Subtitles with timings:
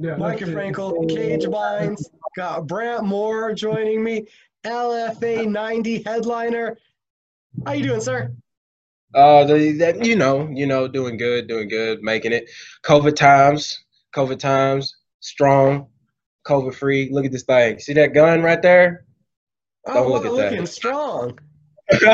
[0.00, 4.26] Yeah, Micah Frankel, Cage Binds, got Brant Moore joining me,
[4.64, 6.78] LFA 90 headliner.
[7.66, 8.32] How you doing, sir?
[9.12, 12.48] Uh, the, that you know, you know, doing good, doing good, making it.
[12.84, 13.84] COVID times,
[14.14, 15.88] COVID times, strong,
[16.46, 17.08] COVID free.
[17.10, 17.80] Look at this thing.
[17.80, 19.04] See that gun right there?
[19.84, 20.66] Oh, Don't look at looking that.
[20.68, 21.38] strong.
[21.90, 22.04] and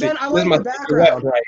[0.00, 1.22] then I like the background.
[1.22, 1.42] Right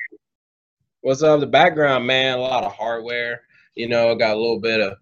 [1.01, 1.41] What's up?
[1.41, 2.39] The background, man.
[2.39, 3.43] A lot of hardware.
[3.77, 4.95] You know, got a little bit of,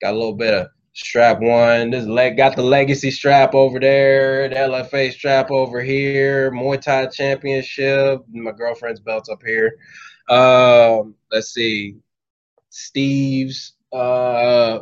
[0.00, 1.90] got a little bit of strap one.
[1.90, 7.06] This leg got the legacy strap over there, the LFA strap over here, Muay Thai
[7.06, 9.76] championship, my girlfriend's belt up here.
[10.28, 11.96] Um, let's see,
[12.70, 13.74] Steve's.
[13.92, 14.80] Uh,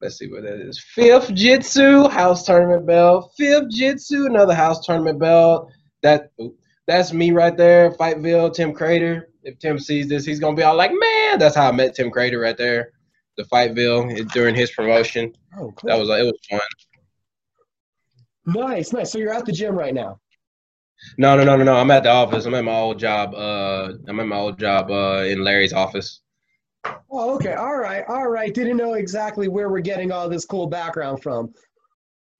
[0.00, 0.82] let's see what that is.
[0.94, 3.32] Fifth Jitsu house tournament belt.
[3.36, 5.70] Fifth Jitsu, another house tournament belt.
[6.02, 6.30] That
[6.86, 7.90] that's me right there.
[7.92, 9.28] Fightville, Tim Crater.
[9.42, 11.00] If Tim sees this, he's gonna be all like, "Man,
[11.36, 12.92] that's how I met Tim Crater right there."
[13.36, 15.32] The Fightville during his promotion.
[15.56, 15.88] Oh, cool.
[15.88, 16.60] That was it was fun.
[18.46, 19.12] Nice, nice.
[19.12, 20.20] So you're at the gym right now.
[21.16, 21.74] No, no, no, no, no.
[21.76, 22.44] I'm at the office.
[22.44, 23.34] I'm at my old job.
[23.34, 26.20] Uh, I'm at my old job uh, in Larry's office.
[27.10, 27.54] Oh, okay.
[27.54, 28.04] All right.
[28.08, 28.52] All right.
[28.52, 31.52] Didn't know exactly where we're getting all this cool background from.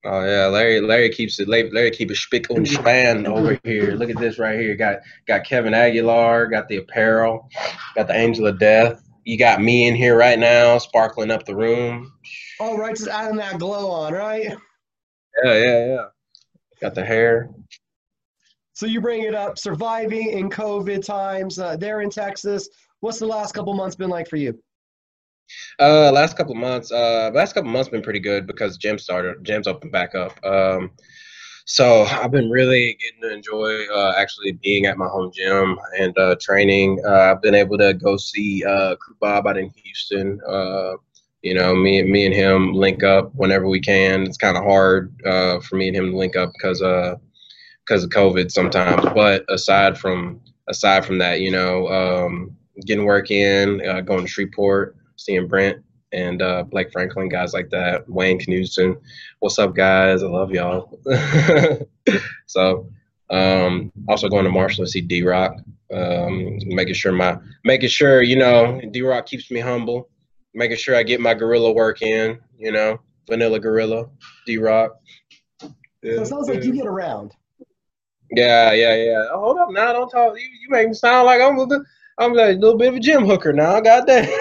[0.05, 0.79] Oh yeah, Larry.
[0.79, 1.49] Larry keeps it.
[1.49, 3.91] Larry keep a spick on span over here.
[3.91, 4.75] Look at this right here.
[4.75, 6.47] Got got Kevin Aguilar.
[6.47, 7.49] Got the apparel.
[7.95, 9.03] Got the Angel of Death.
[9.25, 12.13] You got me in here right now, sparkling up the room.
[12.59, 14.55] All right, just adding that glow on, right?
[15.43, 16.05] Yeah, yeah, yeah.
[16.81, 17.49] Got the hair.
[18.73, 22.69] So you bring it up, surviving in COVID times uh, there in Texas.
[23.01, 24.57] What's the last couple months been like for you?
[25.79, 29.67] Uh, last couple months, uh, last couple months been pretty good because gym started, gyms
[29.67, 30.33] opened back up.
[30.45, 30.91] Um,
[31.65, 36.17] so I've been really getting to enjoy uh, actually being at my home gym and
[36.17, 36.99] uh, training.
[37.05, 40.39] Uh, I've been able to go see uh, Bob out in Houston.
[40.47, 40.93] Uh,
[41.43, 44.23] you know, me and me and him link up whenever we can.
[44.23, 47.15] It's kind of hard uh, for me and him to link up because uh
[47.85, 49.05] because of COVID sometimes.
[49.13, 52.55] But aside from aside from that, you know, um,
[52.85, 57.69] getting work in, uh, going to Shreveport, seeing Brent and uh, Blake Franklin, guys like
[57.69, 58.97] that, Wayne Knudsen.
[59.39, 60.23] What's up, guys?
[60.23, 60.99] I love y'all.
[62.47, 62.89] so,
[63.29, 65.55] um, also going to Marshall to see D Rock,
[65.93, 70.09] um, making sure my making sure you know D Rock keeps me humble,
[70.53, 72.39] making sure I get my gorilla work in.
[72.57, 74.09] You know, vanilla gorilla,
[74.45, 74.99] D Rock.
[75.61, 75.69] So
[76.01, 77.35] it sounds like you get around.
[78.31, 79.25] Yeah, yeah, yeah.
[79.31, 80.33] Oh, hold up now, don't talk.
[80.37, 81.83] You, you make me sound like I'm a,
[82.19, 83.79] I'm like a little bit of a gym hooker now.
[83.79, 84.27] God damn.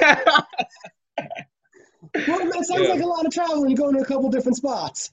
[2.26, 2.88] well, it sounds yeah.
[2.88, 5.12] like a lot of traveling, going to a couple different spots.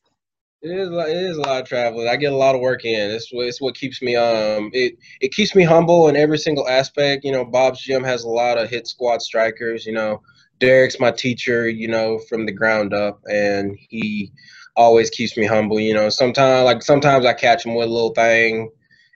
[0.61, 2.07] It is, it is a lot of traveling.
[2.07, 3.11] I get a lot of work in.
[3.11, 7.23] It's, it's what keeps me um it it keeps me humble in every single aspect.
[7.23, 9.85] You know, Bob's gym has a lot of hit squad strikers.
[9.85, 10.23] You know,
[10.59, 11.69] Derek's my teacher.
[11.69, 14.31] You know, from the ground up, and he
[14.75, 15.79] always keeps me humble.
[15.79, 18.71] You know, sometimes like sometimes I catch him with a little thing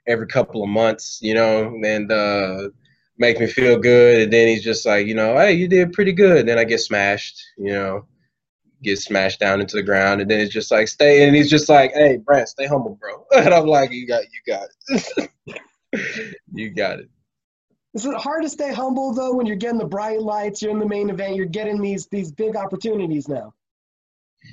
[0.07, 1.17] every couple of months.
[1.19, 2.69] You know, and uh,
[3.19, 4.21] make me feel good.
[4.21, 6.39] And then he's just like, you know, hey, you did pretty good.
[6.39, 8.07] And then I get smashed, you know,
[8.81, 10.21] get smashed down into the ground.
[10.21, 11.27] And then it's just like, stay.
[11.27, 13.25] And he's just like, hey, Brent, stay humble, bro.
[13.35, 15.29] And I'm like, you got, you got it.
[16.53, 17.09] you got it.
[17.93, 20.79] Is it hard to stay humble though when you're getting the bright lights, you're in
[20.79, 23.51] the main event, you're getting these these big opportunities now?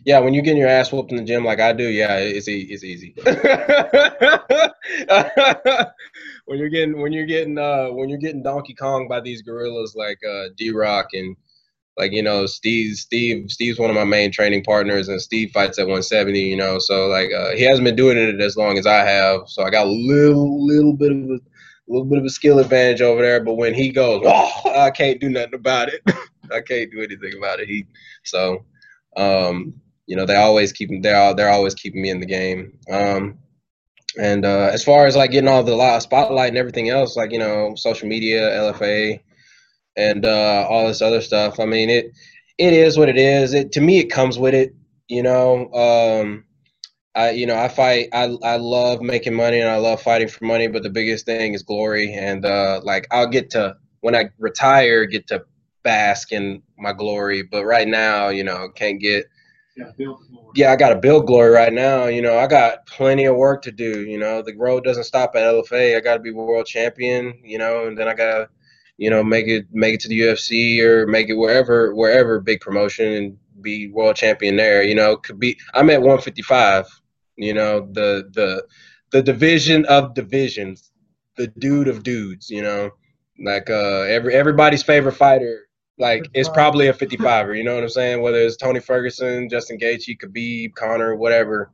[0.04, 2.48] Yeah, when you're getting your ass whooped in the gym like I do, yeah, it's
[2.48, 3.14] it's easy.
[6.46, 9.94] when you're getting when you're getting uh when you're getting Donkey Kong by these gorillas
[9.94, 11.36] like uh D Rock and
[11.96, 15.78] like you know Steve Steve Steve's one of my main training partners and Steve fights
[15.78, 18.86] at 170 you know so like uh, he hasn't been doing it as long as
[18.86, 21.40] I have so I got a little little bit of a
[21.88, 25.20] little bit of a skill advantage over there but when he goes oh I can't
[25.20, 26.02] do nothing about it
[26.52, 27.86] I can't do anything about it he
[28.24, 28.64] so
[29.16, 29.74] um
[30.06, 33.38] you know they always keep they're they're always keeping me in the game um
[34.18, 37.38] and uh, as far as like getting all the spotlight and everything else, like you
[37.38, 39.20] know, social media, LFA,
[39.96, 41.60] and uh, all this other stuff.
[41.60, 42.12] I mean, it
[42.58, 43.54] it is what it is.
[43.54, 44.74] It to me, it comes with it.
[45.08, 46.44] You know, um,
[47.14, 48.08] I you know I fight.
[48.12, 50.68] I I love making money and I love fighting for money.
[50.68, 52.12] But the biggest thing is glory.
[52.12, 55.44] And uh, like I'll get to when I retire, get to
[55.82, 57.42] bask in my glory.
[57.42, 59.26] But right now, you know, can't get
[60.54, 62.06] yeah, I got to build glory right now.
[62.06, 64.02] You know, I got plenty of work to do.
[64.02, 65.96] You know, the road doesn't stop at LFA.
[65.96, 67.38] I got to be world champion.
[67.44, 68.48] You know, and then I got to,
[68.96, 72.60] you know, make it make it to the UFC or make it wherever wherever big
[72.60, 74.82] promotion and be world champion there.
[74.82, 75.58] You know, could be.
[75.74, 76.86] I'm at 155.
[77.36, 78.66] You know, the the
[79.10, 80.90] the division of divisions,
[81.36, 82.48] the dude of dudes.
[82.48, 82.90] You know,
[83.44, 85.65] like uh, every everybody's favorite fighter
[85.98, 87.56] like it's probably a 55er.
[87.56, 88.22] You know what I'm saying?
[88.22, 91.70] Whether it's Tony Ferguson, Justin Gaethje, Khabib, Conor, whatever,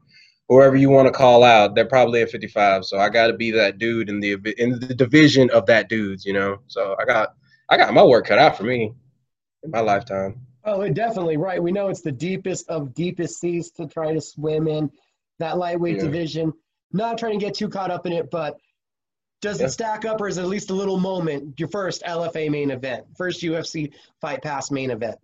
[0.48, 2.84] whoever you want to call out, they're probably a 55.
[2.84, 6.24] So I got to be that dude in the in the division of that dudes.
[6.24, 7.34] You know, so I got
[7.68, 8.92] I got my work cut out for me
[9.62, 10.46] in my lifetime.
[10.64, 11.60] Oh, definitely right.
[11.60, 14.90] We know it's the deepest of deepest seas to try to swim in
[15.40, 16.02] that lightweight yeah.
[16.02, 16.52] division.
[16.92, 18.56] Not trying to get too caught up in it, but
[19.42, 19.66] does yeah.
[19.66, 22.70] it stack up or is it at least a little moment your first LFA main
[22.70, 25.16] event, first UFC Fight Pass main event?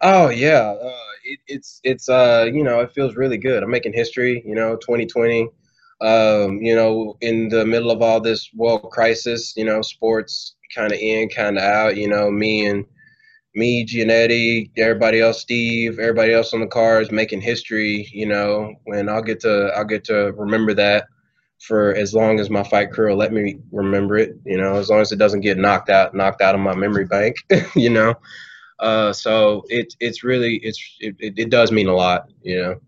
[0.00, 0.92] Oh yeah, uh,
[1.24, 3.62] it, it's it's uh you know it feels really good.
[3.62, 4.42] I'm making history.
[4.46, 5.48] You know, 2020.
[6.00, 10.92] Um, you know, in the middle of all this world crisis, you know, sports kind
[10.92, 11.96] of in, kind of out.
[11.96, 12.84] You know, me and
[13.56, 18.08] me, Giannetti, everybody else, Steve, everybody else on the cars making history.
[18.12, 21.08] You know, and I'll get to I'll get to remember that
[21.60, 24.36] for as long as my fight career let me remember it.
[24.44, 27.06] You know, as long as it doesn't get knocked out knocked out of my memory
[27.06, 27.36] bank.
[27.74, 28.14] you know,
[28.78, 32.30] uh, so it it's really it's it, it, does mean a lot.
[32.42, 32.80] You know.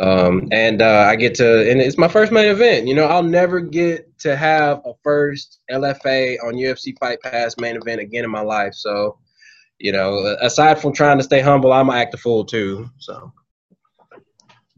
[0.00, 2.86] Um, and uh, I get to, and it's my first main event.
[2.86, 7.74] You know, I'll never get to have a first LFA on UFC Fight Pass main
[7.74, 8.74] event again in my life.
[8.74, 9.18] So,
[9.80, 12.88] you know, aside from trying to stay humble, I'm act a fool too.
[12.98, 13.32] So.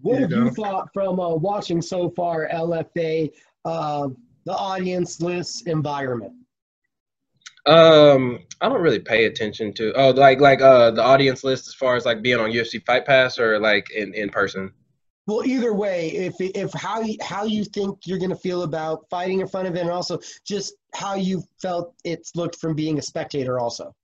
[0.02, 3.30] What have you thought from uh, watching so far LFA,
[3.64, 4.08] uh,
[4.44, 6.32] the audience list environment?
[7.66, 11.74] Um, I don't really pay attention to oh like like uh the audience list as
[11.74, 14.72] far as like being on UFC Fight Pass or like in in person.
[15.26, 19.04] Well, either way, if if how you, how you think you're going to feel about
[19.10, 22.98] fighting in front of it, and also just how you felt it's looked from being
[22.98, 23.94] a spectator, also.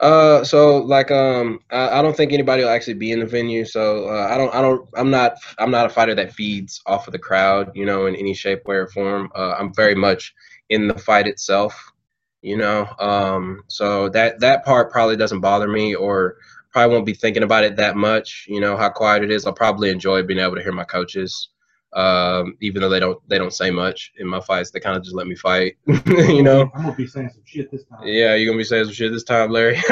[0.00, 3.64] Uh, so like um, I, I don't think anybody will actually be in the venue.
[3.64, 7.06] So uh, I don't, I don't, I'm not, I'm not a fighter that feeds off
[7.06, 9.30] of the crowd, you know, in any shape, way, or form.
[9.34, 10.34] Uh, I'm very much
[10.68, 11.92] in the fight itself,
[12.42, 12.88] you know.
[12.98, 16.36] Um, so that that part probably doesn't bother me, or
[16.72, 18.46] probably won't be thinking about it that much.
[18.48, 19.46] You know how quiet it is.
[19.46, 21.48] I'll probably enjoy being able to hear my coaches
[21.92, 24.70] um, even though they don't they don't say much in my fights.
[24.70, 25.76] They kind of just let me fight.
[25.86, 26.70] you know.
[26.74, 28.00] I'm gonna be saying some shit this time.
[28.04, 29.80] Yeah, you're gonna be saying some shit this time, Larry.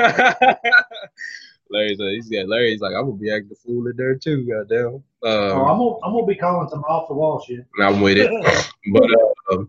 [1.71, 4.47] Larry's like, he's got Larry's like I'm gonna be acting fool in there too.
[4.47, 4.87] Goddamn.
[4.87, 7.67] Um, oh, I'm gonna I'm gonna be calling some off the wall shit.
[7.81, 8.31] I'm with it,
[8.93, 9.11] but.
[9.51, 9.65] Uh,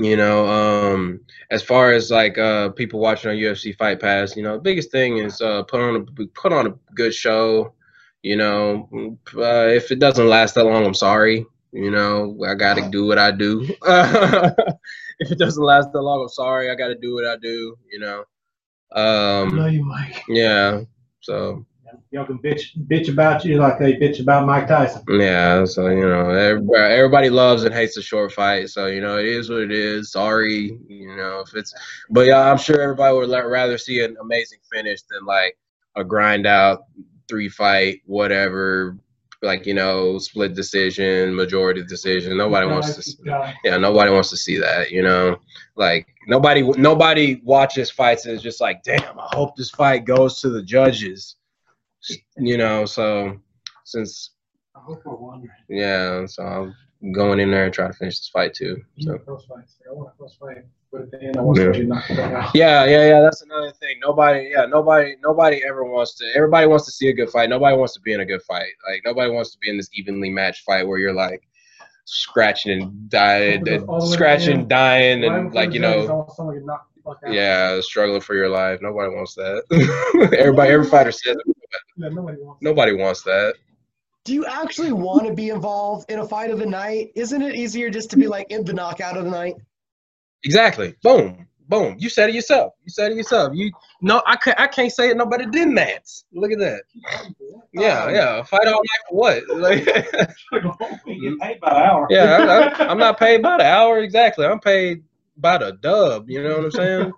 [0.00, 1.20] you know, um,
[1.50, 4.92] as far as like uh, people watching on UFC Fight Pass, you know, the biggest
[4.92, 7.72] thing is uh, put on a put on a good show.
[8.28, 11.46] You know, uh, if it doesn't last that long, I'm sorry.
[11.72, 13.62] You know, I got to do what I do.
[15.18, 16.70] if it doesn't last that long, I'm sorry.
[16.70, 17.78] I got to do what I do.
[17.90, 18.18] You know.
[18.92, 20.24] Um, I know you, Mike.
[20.28, 20.82] Yeah.
[21.20, 21.64] So.
[22.10, 25.02] Y'all can bitch bitch about you like they bitch about Mike Tyson.
[25.08, 28.68] Yeah, so you know, everybody, everybody loves and hates a short fight.
[28.68, 30.12] So you know, it is what it is.
[30.12, 31.74] Sorry, you know, if it's,
[32.10, 35.56] but yeah, I'm sure everybody would rather see an amazing finish than like
[35.96, 36.84] a grind out
[37.28, 38.96] three fight, whatever,
[39.42, 42.36] like you know, split decision, majority decision.
[42.36, 43.02] Nobody wants to.
[43.02, 43.18] See,
[43.64, 44.90] yeah, nobody wants to see that.
[44.90, 45.38] You know,
[45.76, 50.40] like nobody nobody watches fights and is just like, damn, I hope this fight goes
[50.40, 51.36] to the judges.
[52.36, 53.38] You know, so
[53.84, 54.30] since.
[54.74, 55.50] I hope we're wondering.
[55.68, 56.74] Yeah, so I'm
[57.12, 58.82] going in there and trying to finish this fight too.
[59.00, 59.12] So.
[59.12, 62.50] I want a close fight yeah.
[62.54, 63.20] yeah, yeah, yeah.
[63.20, 63.98] That's another thing.
[64.00, 66.24] Nobody, yeah, nobody, nobody ever wants to.
[66.34, 67.50] Everybody wants to see a good fight.
[67.50, 68.70] Nobody wants to be in a good fight.
[68.88, 71.42] Like nobody wants to be in this evenly matched fight where you're like
[72.04, 73.64] scratching and dying,
[74.00, 76.26] scratching, dying, and like you know,
[77.28, 78.80] yeah, struggling for your life.
[78.80, 79.64] Nobody wants that.
[80.38, 81.56] everybody, every fighter says it.
[81.98, 82.62] Yeah, nobody wants.
[82.62, 83.54] Nobody wants that.
[84.24, 87.12] Do you actually want to be involved in a fight of the night?
[87.14, 89.54] Isn't it easier just to be like in the knockout of the night?
[90.44, 90.94] Exactly.
[91.02, 91.46] Boom.
[91.68, 91.96] Boom.
[91.98, 92.72] You said it yourself.
[92.84, 93.52] You said it yourself.
[93.54, 93.70] You
[94.00, 94.58] no, I can't.
[94.58, 95.16] I can't say it.
[95.16, 96.08] Nobody did that.
[96.32, 96.82] Look at that.
[97.72, 98.42] Yeah, yeah.
[98.42, 99.42] Fight all night for what?
[99.58, 99.84] Like,
[101.06, 102.06] you paid by the hour.
[102.08, 104.46] Yeah, I, am not paid by the hour exactly.
[104.46, 105.02] I'm paid
[105.36, 106.30] by the dub.
[106.30, 107.12] You know what I'm saying?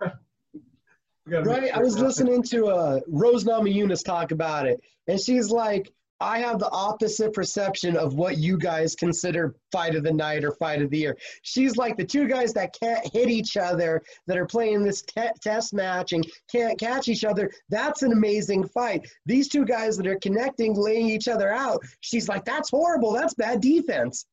[1.45, 1.77] right.
[1.77, 6.59] I was listening to uh, Rose Namajunas talk about it, and she's like, I have
[6.59, 10.91] the opposite perception of what you guys consider fight of the night or fight of
[10.91, 11.17] the year.
[11.43, 15.31] She's like the two guys that can't hit each other, that are playing this te-
[15.43, 17.51] test match and can't catch each other.
[17.71, 19.09] That's an amazing fight.
[19.25, 21.83] These two guys that are connecting, laying each other out.
[22.01, 23.13] She's like, that's horrible.
[23.13, 24.27] That's bad defense.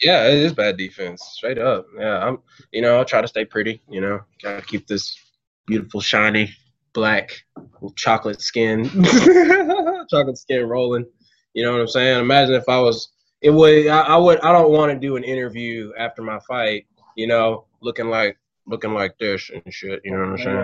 [0.00, 1.86] Yeah, it is bad defense, straight up.
[1.96, 2.38] Yeah, I'm.
[2.72, 3.80] You know, I'll try to stay pretty.
[3.88, 5.16] You know, gotta keep this
[5.66, 6.52] beautiful, shiny,
[6.92, 7.30] black,
[7.96, 8.84] chocolate skin,
[10.10, 11.06] chocolate skin rolling.
[11.54, 12.20] You know what I'm saying?
[12.20, 13.08] Imagine if I was,
[13.40, 16.86] it would, I, I would, I don't want to do an interview after my fight,
[17.16, 20.00] you know, looking like looking like this and shit.
[20.04, 20.58] You know what I'm saying?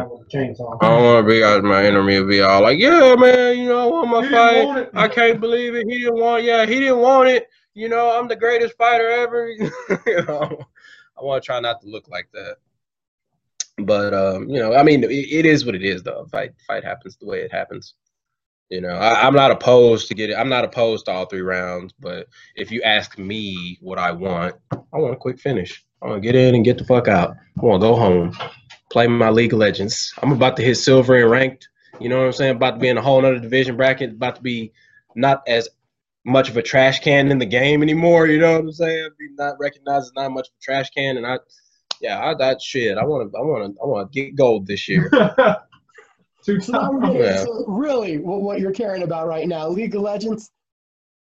[0.80, 3.88] I don't want to be out my interview be all like, yeah, man, you know,
[3.88, 4.90] I want my he fight.
[4.95, 5.87] I can't believe it.
[5.88, 6.45] He didn't want.
[6.45, 7.49] Yeah, he didn't want it.
[7.75, 9.49] You know, I'm the greatest fighter ever.
[9.50, 10.64] you know,
[11.18, 12.57] I want to try not to look like that.
[13.78, 16.26] But um, you know, I mean, it, it is what it is, though.
[16.30, 17.95] Fight, fight happens the way it happens.
[18.71, 20.35] You know, I, am not opposed to get it.
[20.35, 24.57] I'm not opposed to all three rounds, but if you ask me what I want,
[24.71, 25.85] I want a quick finish.
[26.03, 27.31] I want to get in and get the fuck out.
[27.31, 28.37] I want to go home,
[28.91, 30.13] play my League of Legends.
[30.23, 31.69] I'm about to hit silver and ranked.
[31.99, 32.57] You know what I'm saying?
[32.57, 34.13] About to be in a whole other division bracket.
[34.13, 34.73] About to be
[35.17, 35.69] not as
[36.25, 38.27] much of a trash can in the game anymore.
[38.27, 39.09] You know what I'm saying?
[39.19, 41.39] Be not recognized as not much of a trash can, and I,
[42.03, 42.99] yeah, I that shit.
[42.99, 45.11] I want to, I want to, I want to get gold this year.
[46.49, 47.14] Two times.
[47.14, 47.45] Yeah.
[47.45, 50.50] So really, what you're caring about right now, League of Legends?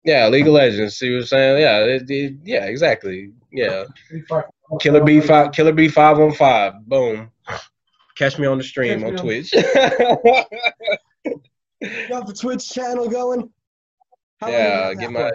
[0.06, 0.96] Yeah, League of Legends.
[0.96, 1.62] See what I'm saying?
[1.62, 3.34] Yeah, it, it, yeah, exactly.
[3.52, 3.84] Yeah.
[4.80, 6.86] Killer B five, Killer B five on five.
[6.86, 7.32] Boom.
[8.18, 9.52] Catch me on the stream on, on Twitch.
[9.52, 9.68] got
[12.26, 13.52] the Twitch channel going?
[14.40, 15.32] How yeah, get my.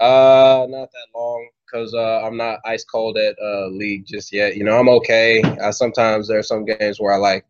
[0.00, 4.56] Uh, not that long because uh, I'm not ice cold at uh, league just yet.
[4.56, 5.40] You know, I'm okay.
[5.62, 7.44] I sometimes there are some games where I like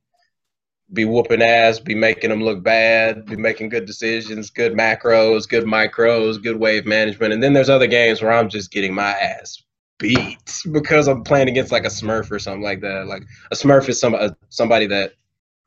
[0.92, 5.64] be whooping ass, be making them look bad, be making good decisions, good macros, good
[5.64, 7.32] micros, good wave management.
[7.32, 9.62] And then there's other games where I'm just getting my ass
[9.98, 13.06] beat because I'm playing against like a Smurf or something like that.
[13.06, 15.14] Like a Smurf is some uh, somebody that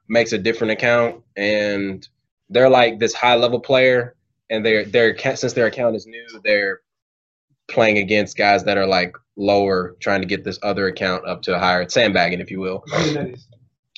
[0.07, 2.07] makes a different account and
[2.49, 4.15] they're like this high level player
[4.51, 6.81] and they're they're since their account is new, they're
[7.67, 11.55] playing against guys that are like lower, trying to get this other account up to
[11.55, 12.83] a higher sandbagging, if you will.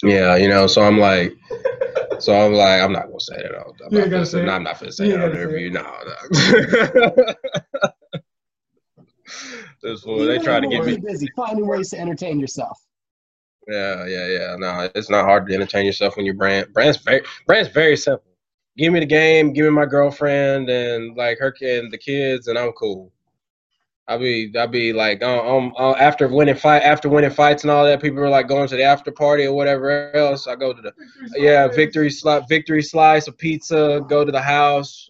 [0.03, 1.33] Yeah, you know, so I'm like,
[2.19, 3.55] so I'm like, I'm not gonna say that.
[3.55, 5.71] I'm, not gonna say, no, I'm not gonna say that on the interview.
[5.71, 7.25] No, no.
[9.81, 12.79] this fool, they try to get me busy finding ways to entertain yourself.
[13.67, 14.55] Yeah, yeah, yeah.
[14.57, 16.71] No, it's not hard to entertain yourself when you're brand.
[16.73, 18.23] Brand's very, brand's very simple.
[18.77, 22.47] Give me the game, give me my girlfriend and like her kid and the kids,
[22.47, 23.11] and I'm cool.
[24.07, 27.83] I'll be I'll be like um, um after winning fight after winning fights and all
[27.83, 30.47] that people are like going to the after party or whatever else.
[30.47, 30.93] I go to the
[31.35, 35.09] yeah victory slice victory slice a pizza go to the house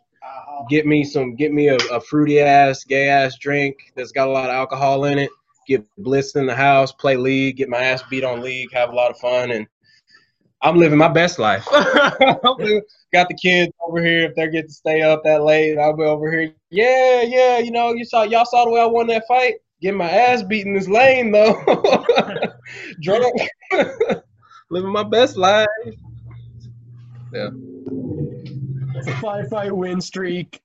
[0.69, 4.31] get me some get me a, a fruity ass gay ass drink that's got a
[4.31, 5.29] lot of alcohol in it
[5.67, 8.95] get blitzed in the house play league get my ass beat on league have a
[8.95, 9.67] lot of fun and
[10.61, 11.65] I'm living my best life.
[13.13, 14.25] Got the kids over here.
[14.25, 16.53] If they get to stay up that late, I'll be over here.
[16.69, 17.59] Yeah, yeah.
[17.59, 19.55] You know, you saw y'all saw the way I won that fight.
[19.81, 21.63] Get my ass beat in this lane though.
[23.01, 23.39] Drunk.
[24.71, 25.67] living my best life.
[27.31, 27.49] Yeah.
[28.95, 30.59] It's a five fight win streak,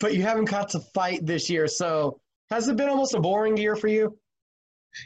[0.00, 1.66] but you haven't got to fight this year.
[1.66, 2.18] So
[2.50, 4.16] has it been almost a boring year for you?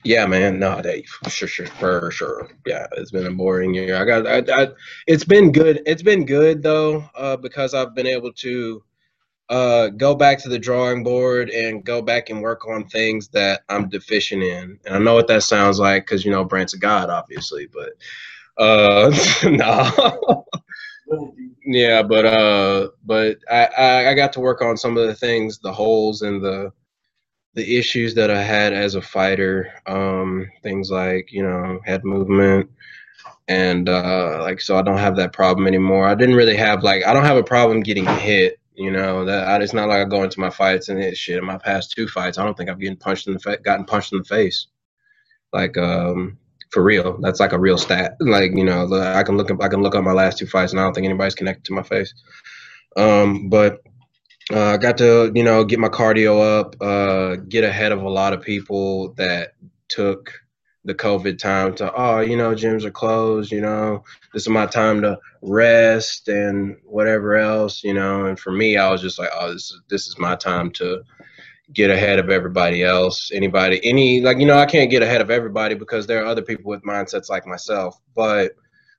[0.05, 0.59] Yeah, man.
[0.59, 1.11] No, Dave.
[1.29, 2.49] Sure, sure, for sure.
[2.67, 3.97] Yeah, it's been a boring year.
[3.97, 4.27] I got.
[4.27, 4.69] I, I,
[5.07, 5.83] it's been good.
[5.87, 8.83] It's been good though, uh, because I've been able to
[9.49, 13.63] uh, go back to the drawing board and go back and work on things that
[13.69, 14.79] I'm deficient in.
[14.87, 17.93] And I know what that sounds like because you know Brant's a god, obviously, but
[18.57, 19.11] uh,
[19.45, 20.47] no.
[21.65, 25.59] yeah, but uh, but I, I I got to work on some of the things,
[25.59, 26.73] the holes and the
[27.55, 32.71] the issues that I had as a fighter, um, things like you know head movement,
[33.49, 36.07] and uh, like so I don't have that problem anymore.
[36.07, 38.59] I didn't really have like I don't have a problem getting hit.
[38.75, 41.39] You know that I, it's not like I go into my fights and hit shit.
[41.39, 43.85] In my past two fights, I don't think I've getting punched in the fa- gotten
[43.85, 44.69] punched in the face,
[45.53, 46.39] like um
[46.71, 47.19] for real.
[47.21, 48.17] That's like a real stat.
[48.19, 50.73] Like you know I can look up I can look up my last two fights
[50.73, 52.15] and I don't think anybody's connected to my face.
[52.97, 53.83] Um, but
[54.51, 58.09] uh, I got to, you know, get my cardio up, uh, get ahead of a
[58.09, 59.53] lot of people that
[59.89, 60.33] took
[60.85, 64.03] the COVID time to, oh, you know, gyms are closed, you know,
[64.35, 68.27] this is my time to rest and whatever else, you know.
[68.27, 71.03] And for me, I was just like, oh, this is this is my time to
[71.73, 73.31] get ahead of everybody else.
[73.33, 76.43] Anybody, any like, you know, I can't get ahead of everybody because there are other
[76.43, 78.53] people with mindsets like myself, but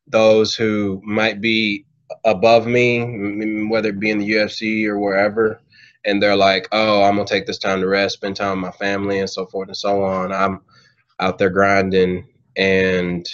[0.07, 1.85] those who might be
[2.25, 5.59] above me, whether it be in the UFC or wherever,
[6.05, 8.77] and they're like, "Oh, I'm gonna take this time to rest, spend time with my
[8.77, 10.61] family, and so forth and so on." I'm
[11.19, 13.27] out there grinding, and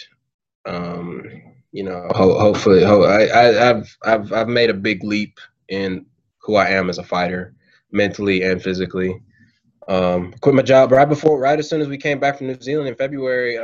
[0.66, 1.26] um,
[1.72, 6.06] you know, ho- hopefully, ho- I, have I've I've made a big leap in
[6.40, 7.54] who I am as a fighter,
[7.92, 9.22] mentally and physically.
[9.88, 12.62] Um, quit my job right before, right as soon as we came back from New
[12.62, 13.58] Zealand in February.
[13.58, 13.64] Uh,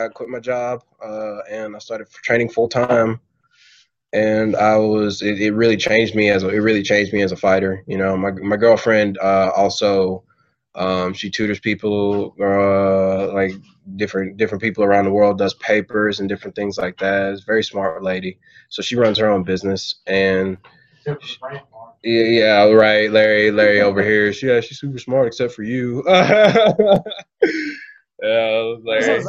[0.00, 3.20] I, I quit my job uh, and I started training full time
[4.12, 7.32] and I was it, it, really changed me as a, it really changed me as
[7.32, 7.84] a fighter.
[7.86, 10.24] You know, my my girlfriend uh, also
[10.76, 13.52] Um, she tutors people, uh, like
[13.96, 17.32] different different people around the world, does papers and different things like that.
[17.32, 18.38] It's a very smart lady.
[18.68, 20.58] So she runs her own business, and
[21.06, 21.14] yeah,
[22.02, 24.32] yeah, right, Larry, Larry over here.
[24.34, 26.04] She, yeah, she's super smart, except for you.
[26.08, 27.00] yeah,
[28.22, 29.24] Larry.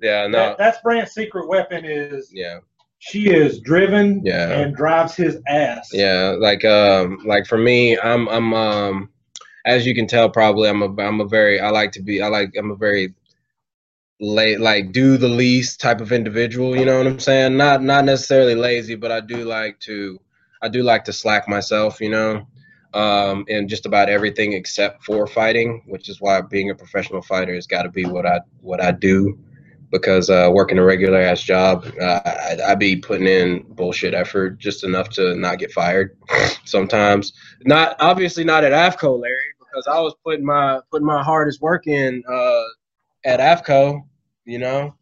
[0.00, 0.38] Yeah, no.
[0.38, 2.58] That, that's Brand's secret weapon is yeah.
[3.04, 4.60] She is driven Yeah.
[4.60, 5.90] and drives his ass.
[5.92, 9.10] Yeah, like um, like for me, I'm I'm um,
[9.66, 12.28] as you can tell, probably I'm a I'm a very I like to be I
[12.28, 13.12] like I'm a very
[14.20, 16.76] late like do the least type of individual.
[16.76, 17.56] You know what I'm saying?
[17.56, 20.20] Not not necessarily lazy, but I do like to
[20.62, 22.00] I do like to slack myself.
[22.00, 22.46] You know,
[22.94, 27.52] um, and just about everything except for fighting, which is why being a professional fighter
[27.52, 29.36] has got to be what I what I do.
[29.92, 34.58] Because uh, working a regular ass job, uh, I, I be putting in bullshit effort
[34.58, 36.16] just enough to not get fired.
[36.64, 37.34] Sometimes,
[37.64, 41.86] not obviously not at AFCO, Larry, because I was putting my putting my hardest work
[41.86, 42.62] in uh,
[43.26, 44.00] at AFCO.
[44.46, 44.94] You know,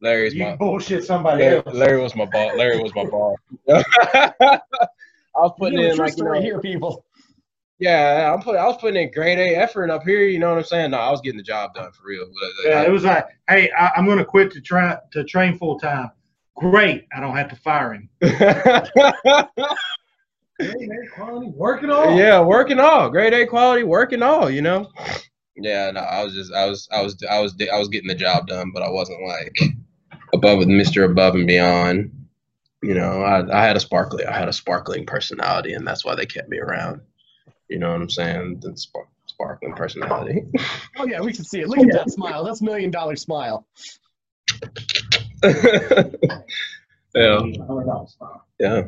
[0.00, 1.74] Larry's You my bullshit somebody Larry, else.
[1.74, 2.56] Larry was my boss.
[2.56, 3.36] Larry was my boss.
[5.36, 7.04] I was putting You in like you know, here, people.
[7.78, 10.22] Yeah, I'm put, I was putting in grade A effort up here.
[10.22, 10.90] You know what I'm saying?
[10.92, 12.26] No, I was getting the job done for real.
[12.26, 15.24] But, uh, Yeah, it was like, hey, I, I'm going to quit to try to
[15.24, 16.10] train full time.
[16.56, 18.08] Great, I don't have to fire him.
[20.60, 22.16] Grade A quality, working all.
[22.16, 24.48] yeah, working all grade A quality, working all.
[24.48, 24.88] You know.
[25.56, 28.14] Yeah, no, I was just, I was, I was, I was, I was getting the
[28.14, 29.58] job done, but I wasn't like
[30.32, 31.10] above with Mr.
[31.10, 32.12] Above and Beyond.
[32.82, 36.14] You know, I, I had a sparkly, I had a sparkling personality, and that's why
[36.14, 37.00] they kept me around.
[37.68, 38.60] You know what I'm saying?
[38.60, 40.42] The spark, sparkling personality.
[40.96, 41.68] Oh yeah, we can see it.
[41.68, 42.44] Look at that smile.
[42.44, 43.66] That's million dollar smile.
[47.14, 47.40] yeah,
[48.60, 48.82] yeah.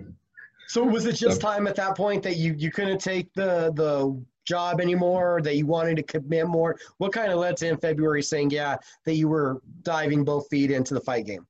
[0.68, 4.22] So was it just time at that point that you you couldn't take the the
[4.46, 6.78] job anymore, that you wanted to commit more?
[6.98, 10.70] What kind of led to in February saying yeah that you were diving both feet
[10.70, 11.46] into the fight game?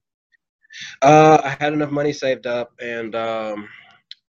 [1.03, 3.69] Uh, I had enough money saved up, and um,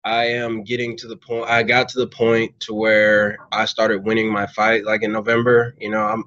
[0.06, 1.50] I am getting to the point.
[1.50, 5.76] I got to the point to where I started winning my fight, like in November.
[5.80, 6.24] You know, I'm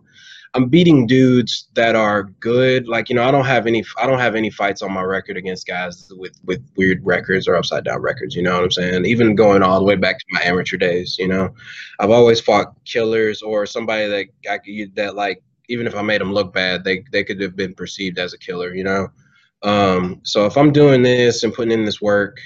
[0.54, 2.88] I'm beating dudes that are good.
[2.88, 3.84] Like you know, I don't have any.
[3.96, 7.54] I don't have any fights on my record against guys with with weird records or
[7.54, 8.34] upside down records.
[8.34, 9.04] You know what I'm saying?
[9.04, 11.16] Even going all the way back to my amateur days.
[11.16, 11.54] You know,
[12.00, 15.42] I've always fought killers or somebody that I could that like.
[15.70, 18.38] Even if I made them look bad, they they could have been perceived as a
[18.38, 18.74] killer.
[18.74, 19.08] You know.
[19.62, 22.38] Um, so if I'm doing this and putting in this work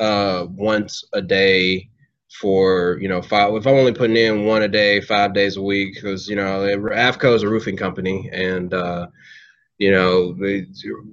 [0.00, 1.88] uh, once a day
[2.30, 5.62] for you know five, if I'm only putting in one a day, five days a
[5.62, 9.06] week, because you know AFCO is a roofing company, and uh,
[9.78, 10.36] you know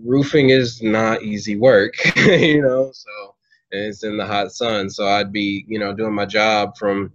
[0.04, 2.92] roofing is not easy work, you know.
[2.94, 3.36] So
[3.72, 7.12] and it's in the hot sun, so I'd be you know doing my job from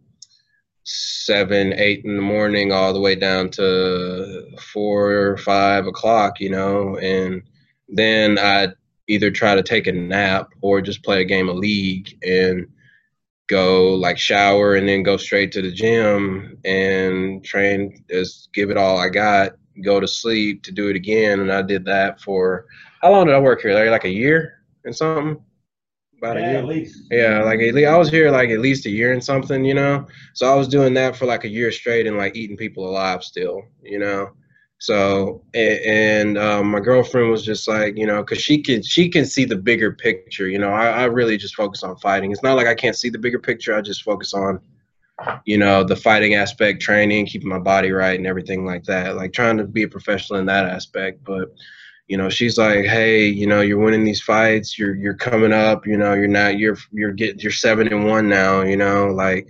[0.85, 6.51] seven, eight in the morning all the way down to four or five o'clock, you
[6.51, 7.43] know, and
[7.89, 8.75] then I'd
[9.09, 12.67] either try to take a nap or just play a game of league and
[13.49, 18.77] go like shower and then go straight to the gym and train just give it
[18.77, 19.53] all I got,
[19.85, 21.41] go to sleep to do it again.
[21.41, 22.67] And I did that for
[23.03, 23.75] how long did I work here?
[23.75, 25.43] Like, like a year and something?
[26.19, 26.59] About Yeah, a year.
[26.59, 26.99] at least.
[27.11, 29.75] Yeah, like at least, I was here like at least a year and something, you
[29.75, 30.07] know.
[30.35, 33.25] So I was doing that for like a year straight and like eating people alive
[33.25, 34.31] still, you know.
[34.83, 39.09] So and, and um, my girlfriend was just like, you know, because she can she
[39.09, 40.73] can see the bigger picture, you know.
[40.73, 42.33] I, I really just focus on fighting.
[42.33, 43.77] It's not like I can't see the bigger picture.
[43.77, 44.59] I just focus on,
[45.45, 49.15] you know, the fighting aspect, training, keeping my body right, and everything like that.
[49.15, 51.55] Like trying to be a professional in that aspect, but
[52.09, 55.87] you know she's like hey you know you're winning these fights you're you're coming up
[55.87, 59.47] you know you're not you're you're getting you're seven and one now you know like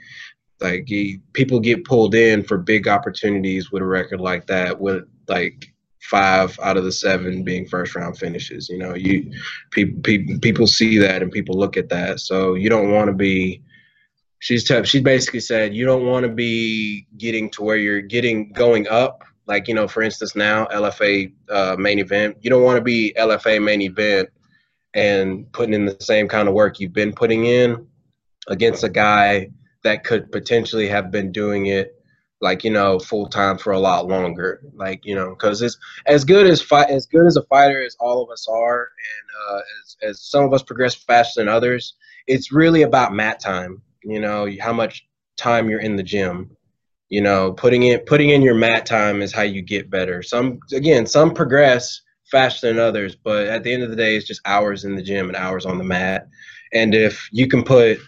[0.60, 0.86] like
[1.32, 6.58] people get pulled in for big opportunities with a record like that with like five
[6.62, 8.94] out of the seven being first round finishes you know?
[8.94, 9.32] You
[9.70, 12.20] people people see that and people look at that.
[12.20, 13.62] So you don't want to be
[14.40, 18.52] she's tough she basically said you don't want to be getting to where you're getting
[18.52, 19.24] going up.
[19.46, 23.12] Like you know for instance now lfa uh, main event you don't want to be
[23.18, 24.28] lfa main event
[24.94, 27.86] and putting in the same kind of work you've been putting in
[28.48, 29.48] against a guy
[29.82, 32.01] that could potentially have been doing it
[32.42, 34.60] like you know full time for a lot longer.
[34.74, 37.96] Like you know because it's as good as fight as good as a fighter as
[38.00, 41.94] all of us are and uh, as, as some of us progress faster than others
[42.26, 46.56] it's really about mat time you know how much time you're in the gym.
[47.08, 50.22] You know putting in putting in your mat time is how you get better.
[50.22, 52.00] Some again some progress
[52.30, 55.02] faster than others but at the end of the day it's just hours in the
[55.02, 56.26] gym and hours on the mat.
[56.72, 57.98] And if you can put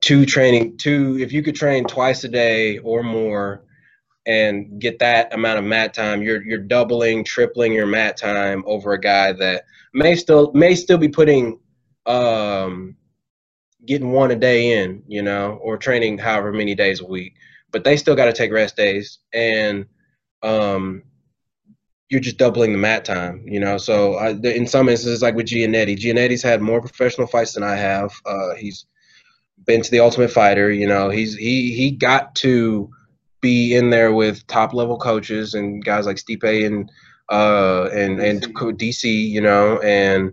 [0.00, 3.64] two training two if you could train twice a day or more
[4.26, 8.92] and get that amount of mat time you're you're doubling tripling your mat time over
[8.92, 11.58] a guy that may still may still be putting
[12.06, 12.96] um
[13.86, 17.34] getting one a day in you know or training however many days a week
[17.70, 19.86] but they still got to take rest days and
[20.42, 21.02] um
[22.10, 23.78] you're just doubling the mat time, you know.
[23.78, 27.76] So I, in some instances, like with Giannetti, Giannetti's had more professional fights than I
[27.76, 28.12] have.
[28.26, 28.84] Uh, he's
[29.70, 31.10] been to the Ultimate Fighter, you know.
[31.10, 32.90] He's he he got to
[33.40, 36.90] be in there with top level coaches and guys like Stipe and
[37.30, 40.32] uh and and DC, you know, and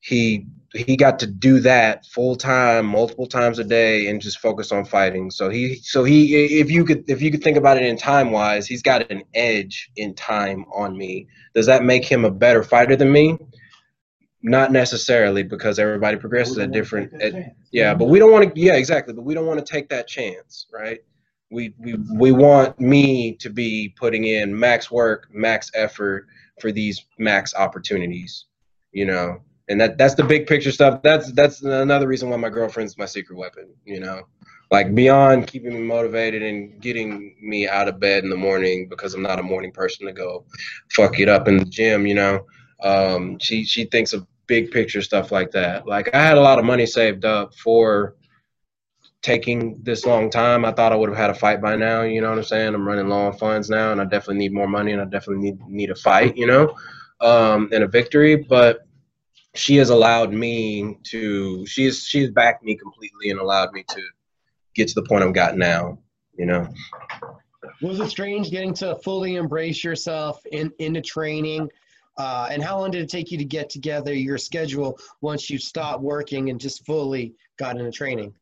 [0.00, 4.72] he he got to do that full time multiple times a day and just focus
[4.72, 5.30] on fighting.
[5.30, 8.30] So he so he if you could if you could think about it in time
[8.30, 11.28] wise he's got an edge in time on me.
[11.54, 13.36] Does that make him a better fighter than me
[14.46, 18.74] not necessarily because everybody progresses at different at, yeah but we don't want to yeah
[18.74, 21.00] exactly but we don't want to take that chance right
[21.50, 26.26] we we we want me to be putting in max work max effort
[26.60, 28.46] for these max opportunities
[28.92, 31.02] you know and that that's the big picture stuff.
[31.02, 33.74] That's that's another reason why my girlfriend's my secret weapon.
[33.84, 34.22] You know,
[34.70, 39.14] like beyond keeping me motivated and getting me out of bed in the morning because
[39.14, 40.44] I'm not a morning person to go
[40.92, 42.06] fuck it up in the gym.
[42.06, 42.46] You know,
[42.82, 45.86] um, she she thinks of big picture stuff like that.
[45.86, 48.16] Like I had a lot of money saved up for
[49.22, 50.64] taking this long time.
[50.64, 52.02] I thought I would have had a fight by now.
[52.02, 52.74] You know what I'm saying?
[52.74, 55.50] I'm running low on funds now, and I definitely need more money, and I definitely
[55.50, 56.36] need need a fight.
[56.36, 56.76] You know,
[57.20, 58.86] um, and a victory, but
[59.54, 64.02] she has allowed me to She's she's backed me completely and allowed me to
[64.74, 65.98] get to the point I've got now.
[66.38, 66.68] You know.
[67.82, 71.68] Was it strange getting to fully embrace yourself in into training?
[72.18, 75.58] Uh, and how long did it take you to get together your schedule once you
[75.58, 78.34] stopped working and just fully got into training?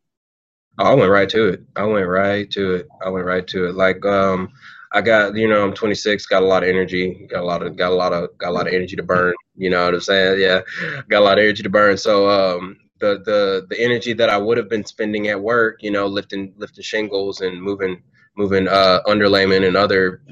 [0.78, 1.62] Oh, I went right to it.
[1.76, 2.88] I went right to it.
[3.04, 3.74] I went right to it.
[3.74, 4.52] Like um,
[4.92, 7.76] I got you know I'm 26, got a lot of energy, got a lot of
[7.76, 9.34] got a lot of got a lot of energy to burn.
[9.56, 10.40] You know what I'm saying?
[10.40, 10.60] Yeah,
[11.08, 11.96] got a lot of energy to burn.
[11.96, 15.92] So um, the the the energy that I would have been spending at work, you
[15.92, 18.02] know, lifting lifting shingles and moving
[18.36, 20.22] moving uh, underlayment and other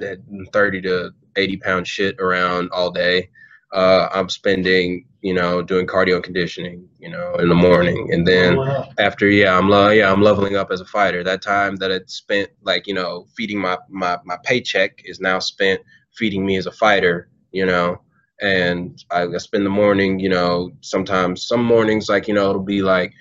[0.52, 3.30] 30 to 80 pound shit around all day.
[3.72, 8.58] Uh, I'm spending you know, doing cardio conditioning, you know, in the morning, and then
[8.98, 11.22] after, yeah, I'm lo- yeah, I'm leveling up as a fighter.
[11.22, 15.38] That time that it spent, like, you know, feeding my my my paycheck is now
[15.38, 15.80] spent
[16.12, 18.02] feeding me as a fighter, you know,
[18.40, 22.62] and I, I spend the morning, you know, sometimes some mornings, like, you know, it'll
[22.62, 23.14] be like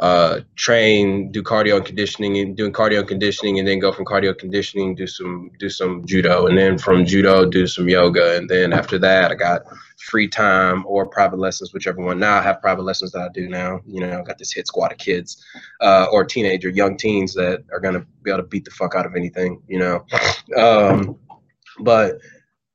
[0.00, 4.04] uh, train, do cardio and conditioning, and doing cardio and conditioning, and then go from
[4.04, 8.48] cardio conditioning, do some do some judo, and then from judo do some yoga, and
[8.48, 9.62] then after that I got
[9.98, 12.20] free time or private lessons, whichever one.
[12.20, 13.80] Now I have private lessons that I do now.
[13.86, 15.44] You know, I got this hit squad of kids
[15.80, 19.06] uh, or teenager, young teens that are gonna be able to beat the fuck out
[19.06, 19.60] of anything.
[19.66, 20.06] You know,
[20.56, 21.18] um,
[21.80, 22.20] but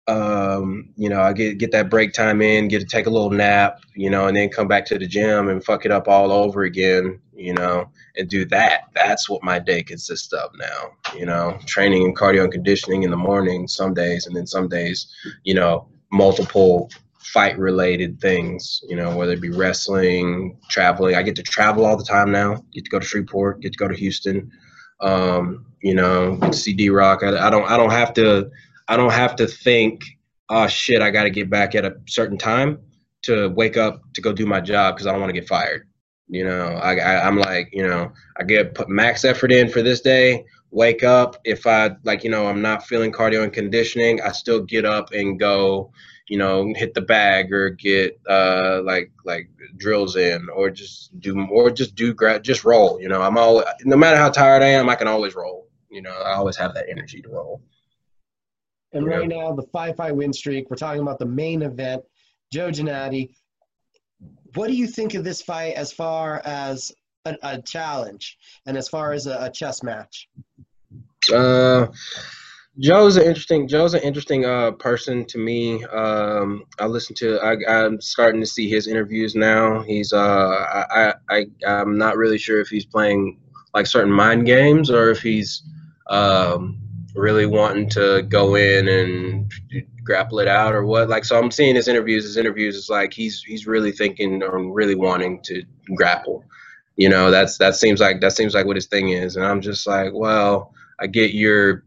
[0.07, 3.29] um, you know, I get get that break time in, get to take a little
[3.29, 6.31] nap, you know, and then come back to the gym and fuck it up all
[6.31, 8.89] over again, you know, and do that.
[8.93, 13.11] That's what my day consists of now, you know, training and cardio and conditioning in
[13.11, 15.07] the morning some days, and then some days,
[15.43, 16.89] you know, multiple
[17.19, 21.15] fight related things, you know, whether it be wrestling, traveling.
[21.15, 22.61] I get to travel all the time now.
[22.73, 24.51] Get to go to Shreveport, get to go to Houston,
[24.99, 27.23] um, you know, see D Rock.
[27.23, 28.51] I, I don't I don't have to
[28.87, 30.03] I don't have to think,
[30.49, 32.79] oh shit, I got to get back at a certain time
[33.23, 35.87] to wake up to go do my job because I don't want to get fired.
[36.27, 39.81] You know, I, I am like, you know, I get put max effort in for
[39.81, 40.45] this day.
[40.71, 44.21] Wake up if I like, you know, I'm not feeling cardio and conditioning.
[44.21, 45.91] I still get up and go,
[46.27, 51.47] you know, hit the bag or get uh like like drills in or just do
[51.51, 52.99] or just do just roll.
[52.99, 55.67] You know, I'm all no matter how tired I am, I can always roll.
[55.91, 57.61] You know, I always have that energy to roll.
[58.93, 60.69] And right now, the five fight win streak.
[60.69, 62.03] We're talking about the main event.
[62.51, 63.33] Joe Giannetti.
[64.53, 66.91] What do you think of this fight as far as
[67.25, 70.29] a, a challenge and as far as a, a chess match?
[71.33, 71.87] Uh,
[72.79, 73.67] Joe's an interesting.
[73.67, 75.83] Joe's an interesting uh, person to me.
[75.85, 77.39] Um, I listen to.
[77.39, 79.81] I, I'm starting to see his interviews now.
[79.81, 80.13] He's.
[80.13, 81.45] Uh, I, I.
[81.65, 83.39] I'm not really sure if he's playing
[83.73, 85.63] like certain mind games or if he's.
[86.09, 86.82] Um,
[87.15, 89.51] really wanting to go in and
[90.03, 93.13] grapple it out or what like so i'm seeing his interviews his interviews is like
[93.13, 95.63] he's he's really thinking or really wanting to
[95.95, 96.43] grapple.
[96.95, 99.35] You know that's that seems like that seems like what his thing is.
[99.35, 101.83] And i'm just like well i get your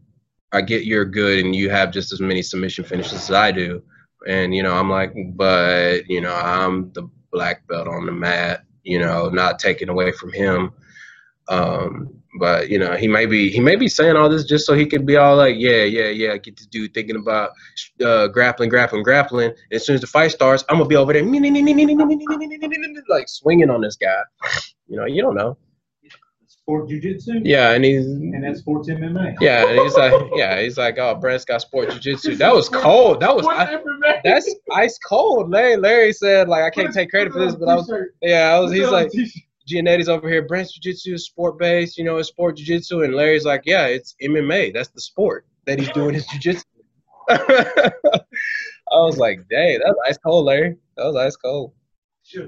[0.51, 3.81] i get you're good and you have just as many submission finishes as i do.
[4.27, 8.63] And you know i'm like but you know i'm the black belt on the mat
[8.83, 10.71] you know not taken away from him.
[11.49, 14.73] Um, but you know, he may be he may be saying all this just so
[14.73, 17.51] he could be all like, yeah, yeah, yeah, get this dude thinking about
[18.03, 19.49] uh, grappling, grappling, grappling.
[19.49, 21.23] And as soon as the fight starts, I'm gonna be over there
[23.09, 24.21] like swinging on this guy.
[24.87, 25.57] You know, you don't know.
[26.47, 27.41] Sport jujitsu.
[27.45, 29.37] Yeah, and he's And that's sports MMA.
[29.39, 32.37] yeah, and he's like, yeah, he's like, oh, Brent's got sport jujitsu.
[32.37, 33.21] That was cold.
[33.21, 33.79] That was I,
[34.23, 35.49] that's ice cold.
[35.49, 38.59] Larry, Larry said like I can't take credit for this, but I was yeah, I
[38.59, 38.73] was.
[38.73, 39.11] He's like.
[39.67, 40.43] Giannetti's over here.
[40.47, 43.01] Brent's jiu-jitsu is sport based, you know, it's sport jiu-jitsu.
[43.03, 44.73] And Larry's like, yeah, it's MMA.
[44.73, 46.63] That's the sport that he's doing his jiu-jitsu.
[47.29, 48.21] I
[48.91, 50.77] was like, dang, that's ice cold, Larry.
[50.95, 51.73] That was ice cold.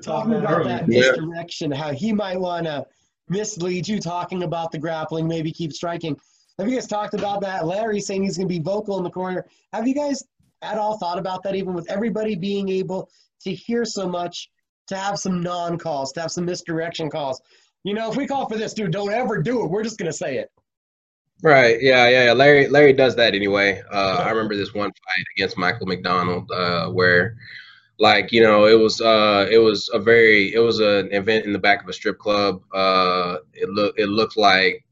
[0.02, 1.00] Talking about that Yeah.
[1.00, 2.86] misdirection, how he might want to
[3.28, 6.18] mislead you, talking about the grappling, maybe keep striking.
[6.58, 7.66] Have you guys talked about that?
[7.66, 9.46] Larry saying he's going to be vocal in the corner.
[9.72, 10.24] Have you guys
[10.62, 13.10] at all thought about that, even with everybody being able
[13.42, 14.50] to hear so much,
[14.90, 17.42] to have some non calls, to have some misdirection calls?
[17.84, 19.70] You know, if we call for this, dude, don't ever do it.
[19.70, 20.52] We're just going to say it.
[21.42, 21.82] Right.
[21.82, 22.10] Yeah.
[22.10, 22.26] Yeah.
[22.26, 22.34] yeah.
[22.34, 22.68] Larry.
[22.68, 23.82] Larry does that anyway.
[23.92, 27.38] Uh, I remember this one fight against Michael McDonald, uh, where,
[27.98, 31.54] like, you know, it was uh, it was a very it was an event in
[31.54, 32.62] the back of a strip club.
[32.74, 34.84] Uh, it looked it looked like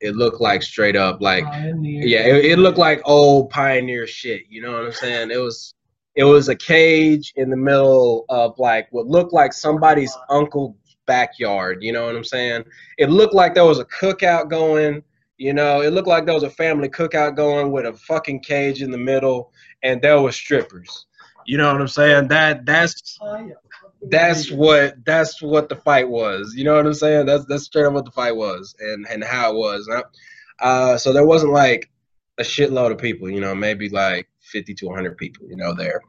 [0.00, 1.44] it looked like straight up like
[1.82, 4.42] yeah, it, it looked like old pioneer shit.
[4.48, 5.30] You know what I'm saying?
[5.30, 5.74] It was
[6.14, 11.78] it was a cage in the middle of like what looked like somebody's uncle backyard.
[11.82, 12.64] You know what I'm saying?
[12.98, 15.02] It looked like there was a cookout going.
[15.38, 18.82] You know, it looked like there was a family cookout going with a fucking cage
[18.82, 21.06] in the middle, and there were strippers.
[21.46, 22.28] You know what I'm saying?
[22.28, 23.18] That that's
[24.08, 26.54] that's what that's what the fight was.
[26.54, 27.26] You know what I'm saying?
[27.26, 29.90] That's that's straight up what the fight was and and how it was.
[30.60, 31.90] Uh, so there wasn't like
[32.38, 33.28] a shitload of people.
[33.28, 35.46] You know, maybe like 50 to 100 people.
[35.48, 36.00] You know, there.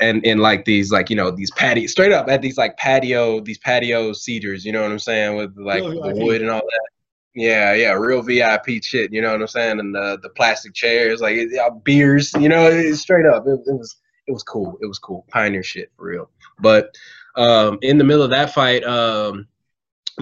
[0.00, 3.40] And in like these like you know these patio straight up at these like patio
[3.40, 6.88] these patio cedars you know what I'm saying with like the wood and all that
[7.36, 11.20] yeah yeah real VIP shit you know what I'm saying and the the plastic chairs
[11.20, 11.38] like
[11.84, 13.94] beers you know it's straight up it, it was
[14.26, 16.96] it was cool it was cool pioneer shit for real but
[17.36, 19.46] um, in the middle of that fight, um,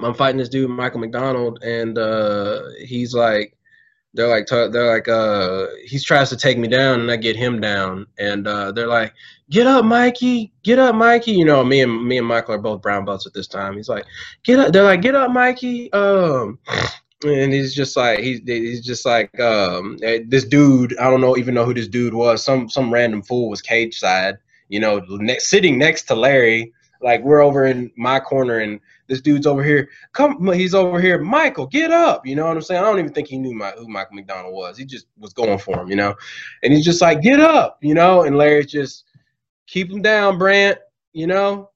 [0.03, 3.57] I'm fighting this dude, Michael McDonald, and uh, he's like,
[4.15, 7.61] they're like, they're like, uh, he tries to take me down, and I get him
[7.61, 9.15] down, and uh, they're like,
[9.51, 11.33] get up, Mikey, get up, Mikey.
[11.33, 13.77] You know, me and me and Michael are both brown belts at this time.
[13.77, 14.05] He's like,
[14.45, 14.73] get up.
[14.73, 15.93] They're like, get up, Mikey.
[15.93, 16.59] Um,
[17.25, 20.97] and he's just like he's he's just like um this dude.
[20.99, 22.45] I don't know even know who this dude was.
[22.45, 24.37] Some some random fool was cage side.
[24.69, 26.73] You know, ne- sitting next to Larry.
[27.01, 28.81] Like we're over in my corner and
[29.13, 29.91] this dude's over here.
[30.13, 31.19] Come, he's over here.
[31.19, 32.27] Michael, get up.
[32.27, 32.81] You know what I'm saying?
[32.81, 34.79] I don't even think he knew my, who Michael McDonald was.
[34.79, 36.15] He just was going for him, you know.
[36.63, 38.23] And he's just like, get up, you know.
[38.23, 39.05] And Larry's just
[39.67, 40.79] keep him down, Brant.
[41.13, 41.69] You know,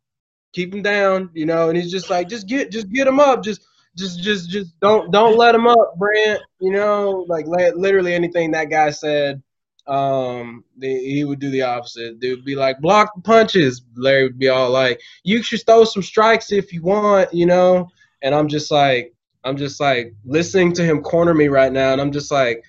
[0.55, 1.69] keep him down, you know.
[1.69, 3.61] And he's just like, just get, just get him up, just.
[3.99, 6.43] Just, just, just don't, don't let him up, Brant.
[6.61, 9.43] You know, like literally anything that guy said,
[9.87, 12.21] um, he would do the opposite.
[12.21, 13.83] They would be like, block the punches.
[13.97, 17.89] Larry would be all like, you should throw some strikes if you want, you know.
[18.23, 22.01] And I'm just like, I'm just like listening to him corner me right now, and
[22.01, 22.65] I'm just like,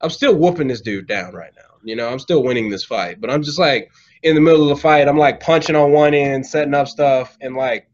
[0.00, 1.62] I'm still whooping this dude down right now.
[1.84, 3.92] You know, I'm still winning this fight, but I'm just like
[4.24, 7.38] in the middle of the fight, I'm like punching on one end, setting up stuff,
[7.40, 7.88] and like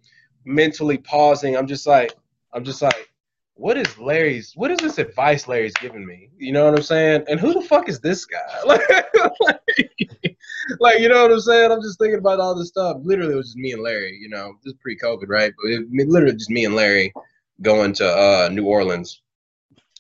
[0.47, 1.57] mentally pausing.
[1.57, 2.15] I'm just like,
[2.55, 3.12] I'm just like,
[3.62, 4.55] what is Larry's?
[4.57, 6.31] What is this advice Larry's giving me?
[6.37, 7.27] You know what I'm saying?
[7.29, 8.38] And who the fuck is this guy?
[8.66, 8.81] Like,
[9.40, 10.37] like,
[10.81, 11.70] like, you know what I'm saying?
[11.70, 12.96] I'm just thinking about all this stuff.
[13.05, 14.18] Literally, it was just me and Larry.
[14.20, 15.53] You know, this is pre-COVID, right?
[15.62, 17.12] But it, literally just me and Larry
[17.61, 19.22] going to uh, New Orleans.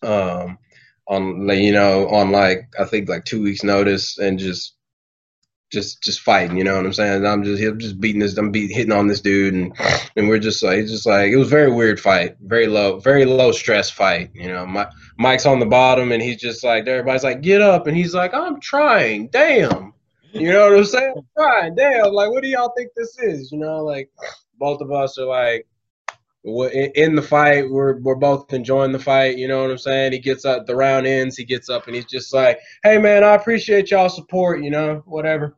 [0.02, 0.58] Um,
[1.06, 4.74] on you know on like I think like two weeks notice and just
[5.72, 7.26] just just fighting you know what I'm saying?
[7.26, 9.74] I'm just I'm just beating this I'm beat, hitting on this dude and
[10.16, 13.50] and we're just like just like it was very weird fight very low very low
[13.52, 14.66] stress fight you know?
[14.66, 18.14] My Mike's on the bottom and he's just like everybody's like get up and he's
[18.14, 19.94] like I'm trying damn.
[20.32, 21.14] You know what I'm saying?
[21.16, 23.50] I'm trying damn like what do y'all think this is?
[23.50, 24.10] You know like
[24.58, 25.66] both of us are like
[26.44, 30.12] in the fight we're we're both enjoying the fight you know what i'm saying?
[30.12, 33.22] He gets up the round ends he gets up and he's just like hey man
[33.22, 35.56] i appreciate y'all support you know whatever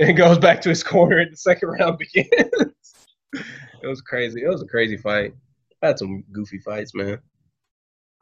[0.00, 2.26] and goes back to his corner and the second round begins
[3.82, 5.32] it was crazy it was a crazy fight
[5.82, 7.18] I had some goofy fights man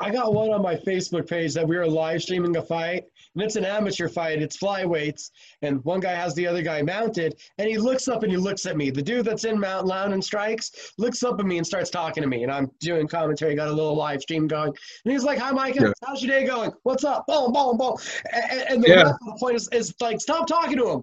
[0.01, 3.03] I got one on my Facebook page that we were live streaming a fight,
[3.35, 4.41] and it's an amateur fight.
[4.41, 5.31] It's flyweights,
[5.63, 8.65] and one guy has the other guy mounted, and he looks up and he looks
[8.65, 8.91] at me.
[8.91, 12.23] The dude that's in Mount Loud and Strikes looks up at me and starts talking
[12.23, 15.41] to me, and I'm doing commentary, got a little live stream going, and he's like,
[15.41, 15.93] "Hi, Micah, Yeah.
[16.07, 16.71] how's your day going?
[16.85, 17.25] What's up?
[17.27, 17.97] Boom, boom, boom."
[18.33, 19.03] And, and the Yeah.
[19.03, 21.03] the point is, is like, stop talking to him.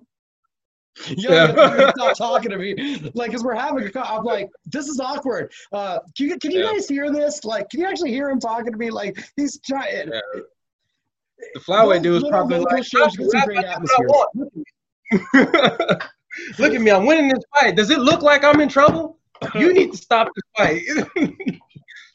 [1.09, 1.91] Yeah, yeah.
[1.91, 3.11] stop talking to me.
[3.13, 5.51] Like, cause we're having a, I'm like, this is awkward.
[5.71, 6.71] Uh, can you, can you yeah.
[6.71, 7.43] guys hear this?
[7.43, 8.89] Like, can you actually hear him talking to me?
[8.89, 10.09] Like, he's trying.
[10.11, 10.21] Yeah.
[11.53, 14.07] The flyweight dude was probably like, shows get some great atmosphere.
[16.59, 17.75] look at me, I'm winning this fight.
[17.75, 19.19] Does it look like I'm in trouble?
[19.53, 20.81] You need to stop this fight.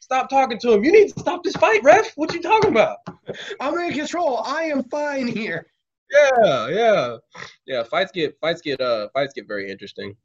[0.00, 0.84] stop talking to him.
[0.84, 2.12] You need to stop this fight, ref.
[2.16, 2.96] What you talking about?
[3.60, 4.38] I'm in control.
[4.38, 5.66] I am fine here.
[6.12, 7.16] Yeah, yeah,
[7.66, 7.82] yeah.
[7.84, 10.16] Fights get fights get uh fights get very interesting.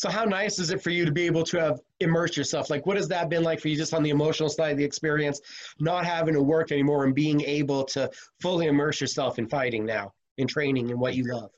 [0.00, 2.70] So how nice is it for you to be able to have immersed yourself?
[2.70, 4.84] Like, what has that been like for you, just on the emotional side, of the
[4.84, 5.42] experience,
[5.78, 10.14] not having to work anymore, and being able to fully immerse yourself in fighting now,
[10.38, 11.50] in training, and what you love?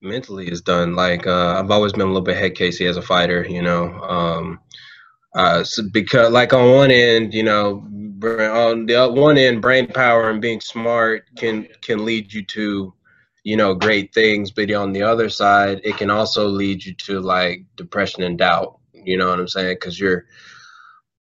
[0.00, 0.94] Mentally is done.
[0.94, 3.92] Like uh, I've always been a little bit head casey as a fighter, you know.
[4.02, 4.60] Um,
[5.34, 7.84] uh, so because like on one end, you know,
[8.24, 12.94] on the one end, brain power and being smart can can lead you to,
[13.44, 14.50] you know, great things.
[14.50, 18.78] But on the other side, it can also lead you to like depression and doubt.
[18.92, 19.76] You know what I'm saying?
[19.76, 20.26] Because you're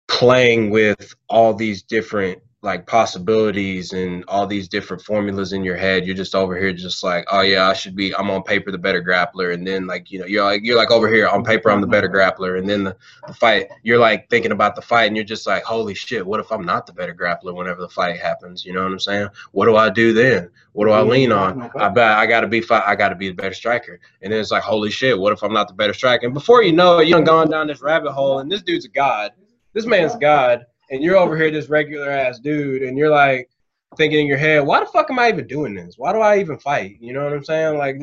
[0.08, 6.06] playing with all these different like possibilities and all these different formulas in your head.
[6.06, 8.16] You're just over here, just like, oh yeah, I should be.
[8.16, 10.90] I'm on paper the better grappler, and then like you know, you're like you're like
[10.90, 12.96] over here on paper, I'm the better grappler, and then the,
[13.28, 16.40] the fight, you're like thinking about the fight, and you're just like, holy shit, what
[16.40, 18.64] if I'm not the better grappler whenever the fight happens?
[18.64, 19.28] You know what I'm saying?
[19.52, 20.50] What do I do then?
[20.72, 21.70] What do I lean on?
[21.78, 24.40] I bet I got to be I got to be the better striker, and then
[24.40, 26.26] it's like, holy shit, what if I'm not the better striker?
[26.26, 28.90] And before you know it, you're gone down this rabbit hole, and this dude's a
[28.90, 29.32] god.
[29.74, 33.50] This man's god and you're over here this regular ass dude and you're like
[33.98, 35.96] thinking in your head why the fuck am i even doing this?
[35.98, 36.98] Why do i even fight?
[37.00, 37.78] You know what i'm saying?
[37.78, 37.98] Like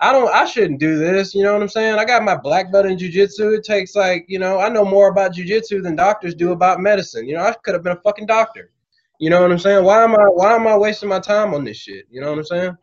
[0.00, 1.98] i don't i shouldn't do this you know what i'm saying?
[1.98, 3.50] I got my black belt in jiu-jitsu.
[3.50, 7.26] It takes like you know i know more about jiu-jitsu than doctors do about medicine.
[7.26, 8.70] You know i could have been a fucking doctor.
[9.18, 9.84] You know what i'm saying?
[9.84, 12.06] Why am i why am i wasting my time on this shit?
[12.10, 12.76] You know what i'm saying?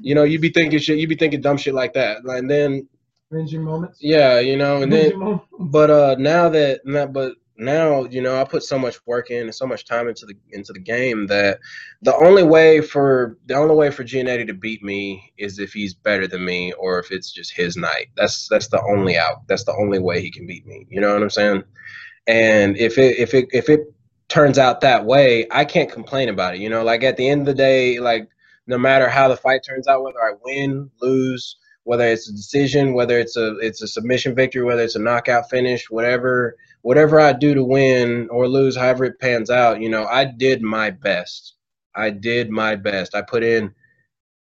[0.00, 2.18] You know you be thinking shit you be thinking dumb shit like that.
[2.24, 2.88] And then
[3.64, 3.98] moments?
[4.00, 6.80] Yeah you know and then but uh now that
[7.12, 10.24] but now you know i put so much work in and so much time into
[10.26, 11.58] the into the game that
[12.02, 15.92] the only way for the only way for Giannetti to beat me is if he's
[15.92, 18.08] better than me or if it's just his night.
[18.16, 20.86] That's that's the only out that's the only way he can beat me.
[20.88, 21.62] You know what i'm saying?
[22.26, 23.80] And if it if it if it
[24.28, 26.60] turns out that way i can't complain about it.
[26.60, 28.28] You know like at the end of the day like
[28.66, 32.94] no matter how the fight turns out whether i win lose whether it's a decision
[32.94, 37.32] whether it's a it's a submission victory whether it's a knockout finish whatever whatever I
[37.32, 41.54] do to win or lose, however it pans out, you know, I did my best.
[41.94, 43.14] I did my best.
[43.14, 43.74] I put in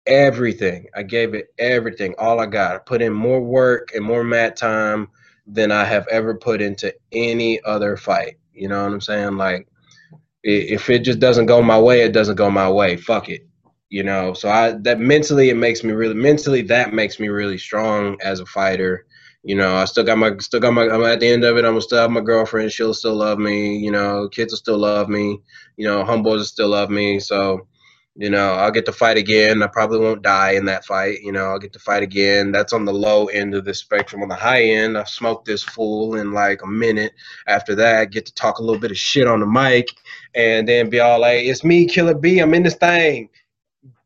[0.06, 0.88] everything.
[0.96, 2.76] I gave it everything, all I got.
[2.76, 5.10] I put in more work and more mat time
[5.46, 8.38] than I have ever put into any other fight.
[8.54, 9.38] You know what I'm saying?
[9.38, 9.68] Like,
[10.44, 12.96] if it just doesn't go my way, it doesn't go my way.
[12.98, 13.48] Fuck it.
[13.90, 17.58] You know, so I that mentally it makes me really mentally that makes me really
[17.58, 19.08] strong as a fighter
[19.44, 21.66] you know, I still got my still got my I'm at the end of it,
[21.66, 25.10] I'm still have my girlfriend, she'll still love me, you know, kids will still love
[25.10, 25.40] me,
[25.78, 27.20] you know, homeboys will still love me.
[27.20, 27.68] So,
[28.16, 29.64] you know, I'll get to fight again.
[29.64, 32.52] I probably won't die in that fight, you know, I'll get to fight again.
[32.52, 34.22] That's on the low end of the spectrum.
[34.22, 37.14] On the high end, I smoked this fool in like a minute.
[37.48, 39.88] After that, get to talk a little bit of shit on the mic
[40.36, 43.30] and then be all like, It's me, Killer B, I'm in this thing.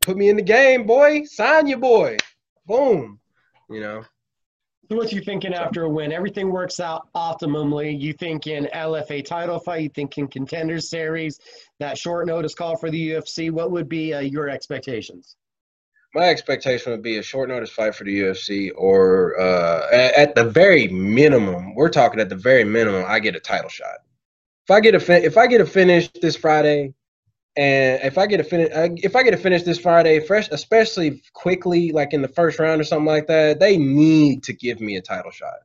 [0.02, 1.24] Put me in the game, boy.
[1.24, 2.17] Sign you boy.
[2.67, 3.19] Boom.
[3.69, 4.04] You know.
[4.89, 6.12] So what you thinking after a win?
[6.12, 8.00] Everything works out optimally.
[8.00, 9.84] You think in LFA title fight?
[9.84, 11.39] You think in contenders series?
[11.80, 13.50] That short notice call for the UFC.
[13.50, 15.38] What would be uh, your expectations?
[16.13, 20.43] My expectation would be a short notice fight for the UFC, or uh, at the
[20.43, 23.96] very minimum, we're talking at the very minimum, I get a title shot.
[24.67, 26.93] If I get a fin- if I get a finish this Friday,
[27.56, 30.50] and if I get a finish, uh, if I get a finish this Friday, fresh,
[30.52, 34.82] especially quickly, like in the first round or something like that, they need to give
[34.82, 35.60] me a title shot.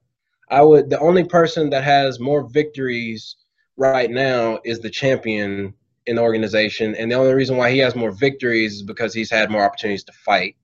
[0.51, 0.91] I would.
[0.91, 3.37] The only person that has more victories
[3.77, 5.73] right now is the champion
[6.07, 9.31] in the organization, and the only reason why he has more victories is because he's
[9.31, 10.57] had more opportunities to fight.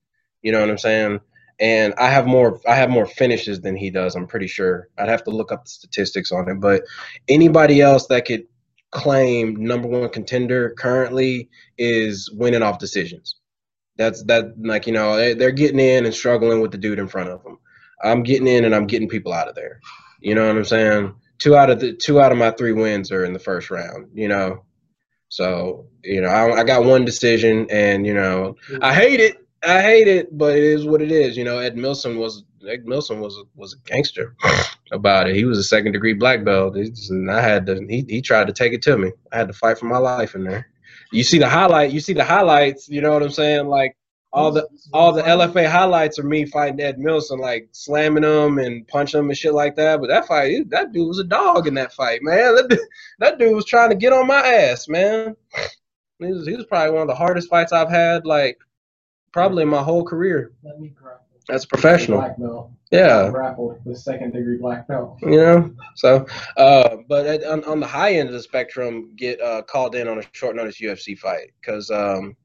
[0.42, 1.20] You know what I'm saying?
[1.58, 2.60] And I have more.
[2.68, 4.14] I have more finishes than he does.
[4.14, 4.88] I'm pretty sure.
[4.98, 6.82] I'd have to look up the statistics on it, but
[7.28, 8.46] anybody else that could
[8.94, 13.36] claim number one contender currently is winning off decisions.
[13.96, 17.28] That's that like you know they're getting in and struggling with the dude in front
[17.28, 17.58] of them.
[18.02, 19.80] I'm getting in and I'm getting people out of there.
[20.20, 21.14] You know what I'm saying?
[21.38, 24.10] Two out of the two out of my three wins are in the first round.
[24.14, 24.64] You know,
[25.28, 29.36] so you know I, I got one decision and you know I hate it.
[29.66, 31.36] I hate it, but it is what it is.
[31.36, 34.36] You know, Ed Milson was Ed Milson was was a gangster
[34.94, 35.36] about it.
[35.36, 37.84] He was a second degree black belt, and I had to.
[37.88, 39.12] He he tried to take it to me.
[39.32, 40.68] I had to fight for my life in there.
[41.12, 41.92] You see the highlight.
[41.92, 42.88] You see the highlights.
[42.88, 43.66] You know what I'm saying?
[43.66, 43.96] Like
[44.32, 48.86] all the all the LFA highlights are me fighting Ed Milson, like slamming him and
[48.88, 50.00] punching him and shit like that.
[50.00, 52.56] But that fight, that dude was a dog in that fight, man.
[52.56, 52.88] That,
[53.20, 55.36] that dude was trying to get on my ass, man.
[56.18, 58.58] He was, he was probably one of the hardest fights I've had, like
[59.32, 60.52] probably in my whole career.
[60.62, 61.20] Let me grapple.
[61.48, 62.73] As a professional.
[62.94, 63.30] Yeah.
[63.30, 65.18] Grappled the second degree black belt.
[65.22, 66.26] You know, so
[66.56, 70.08] uh, but at, on, on the high end of the spectrum, get uh, called in
[70.08, 72.36] on a short notice UFC fight because um,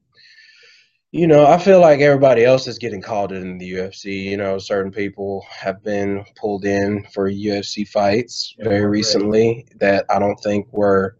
[1.12, 4.24] you know I feel like everybody else is getting called in the UFC.
[4.24, 10.04] You know, certain people have been pulled in for UFC fights Yeah, very recently that
[10.10, 11.16] I don't think were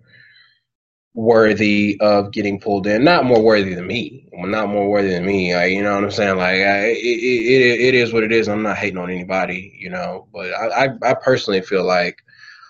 [1.14, 3.04] worthy of getting pulled in.
[3.04, 4.28] Not more worthy than me.
[4.32, 5.54] Not more worthy than me.
[5.54, 6.36] Like, you know what I'm saying?
[6.36, 8.48] Like, I, it, it, it is what it is.
[8.48, 10.28] I'm not hating on anybody, you know.
[10.32, 12.22] But I, I, I personally feel like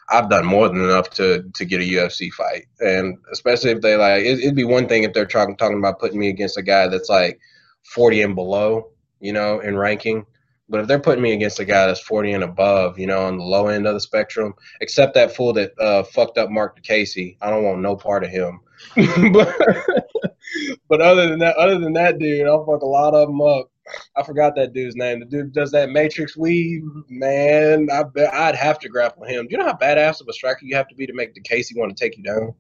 [0.09, 3.97] I've done more than enough to to get a UFC fight, and especially if they
[3.97, 6.63] like, it, it'd be one thing if they're talking talking about putting me against a
[6.63, 7.39] guy that's like
[7.95, 10.27] 40 and below, you know, in ranking.
[10.71, 13.39] But if they're putting me against a guy that's 40 and above, you know, on
[13.39, 17.37] the low end of the spectrum, except that fool that uh, fucked up Marc Diakiese,
[17.43, 18.61] I don't want no part of him.
[19.33, 19.53] but,
[20.89, 23.69] but other than that, other than that dude, I'll fuck a lot of them up.
[24.17, 25.19] I forgot that dude's name.
[25.19, 27.89] The dude does that Matrix weave, man.
[27.93, 29.49] I bet I'd have to grapple him.
[29.49, 31.77] Do you know how badass of a striker you have to be to make DeCasey
[31.77, 32.55] want to take you down?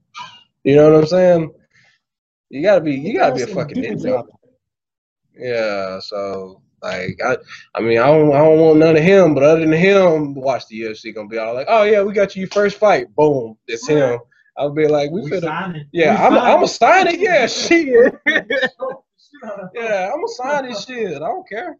[0.64, 1.52] You know what I'm saying?
[2.48, 4.26] You gotta be, you gotta be a fucking ninja.
[5.38, 7.36] Yeah, so like I,
[7.74, 10.66] I mean, I don't, I don't want none of him, but other than him, watch
[10.68, 13.56] the UFC gonna be all like, oh yeah, we got you your first fight, boom,
[13.66, 14.18] it's him.
[14.56, 18.14] I'll be like, we, We finna, yeah, We I'm, I'm gonna sign it, yeah, shit,
[19.74, 20.10] Yeah.
[20.12, 21.16] I'm gonna sign this shit.
[21.16, 21.76] I don't care.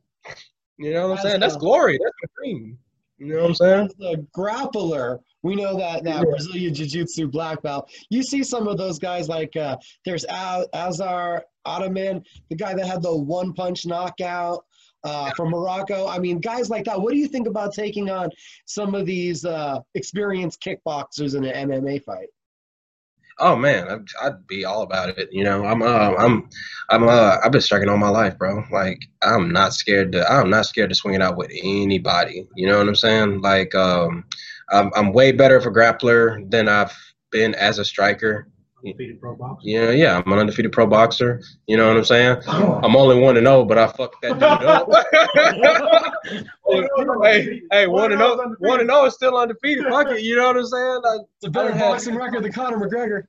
[0.79, 1.41] You know what I'm saying?
[1.41, 1.99] That's glory.
[2.03, 2.79] That's my dream.
[3.19, 3.87] You know what I'm saying?
[3.87, 6.23] As a grappler, we know that that Yeah.
[6.25, 7.91] Brazilian Jiu-Jitsu black belt.
[8.09, 9.77] You see some of those guys like uh,
[10.07, 14.65] there's Al- Azaitar Ottman, the guy that had the one-punch knockout
[15.05, 16.07] uh, from Morocco.
[16.07, 17.01] I mean, guys like that.
[17.01, 18.31] What do you think about taking on
[18.67, 22.29] some of these uh, experienced kickboxers in an MMA fight?
[23.43, 25.29] Oh man, I'd, I'd be all about it.
[25.33, 26.49] You know, I'm, uh, I'm,
[26.91, 28.63] I'm, uh, I've been striking all my life, bro.
[28.71, 32.47] Like, I'm not scared to, I'm not scared to swing it out with anybody.
[32.55, 33.41] You know what I'm saying?
[33.41, 34.25] Like, um,
[34.71, 36.93] I'm, I'm way better of a grappler than I've
[37.31, 38.47] been as a striker.
[38.85, 39.69] Undefeated pro boxer.
[39.69, 41.43] Yeah, yeah, I'm an undefeated pro boxer.
[41.67, 42.39] You know what I'm saying?
[42.49, 44.89] I'm only one to know, but I fucked that dude up.
[47.25, 49.85] hey, hey, one and zero, one and zero is still undefeated.
[49.89, 51.01] Fuck it, you know what I'm saying?
[51.05, 53.25] Like, It's a better I have- boxing record than Conor McGregor.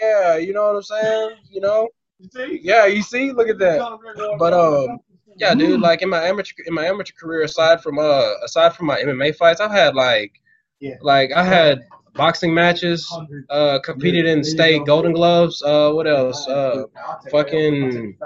[0.00, 1.30] yeah, you know what I'm saying?
[1.50, 1.88] You know?
[2.36, 4.36] Yeah, you see, look at that.
[4.38, 4.98] But um,
[5.36, 8.86] yeah, dude, like in my amateur in my amateur career, aside from uh aside from
[8.86, 10.32] my MMA fights, I've had like
[10.80, 10.96] Yeah.
[11.00, 11.80] like I had
[12.14, 13.10] boxing matches,
[13.50, 16.46] uh competed in state golden gloves, uh what else?
[16.48, 16.84] Uh
[17.30, 18.16] fucking-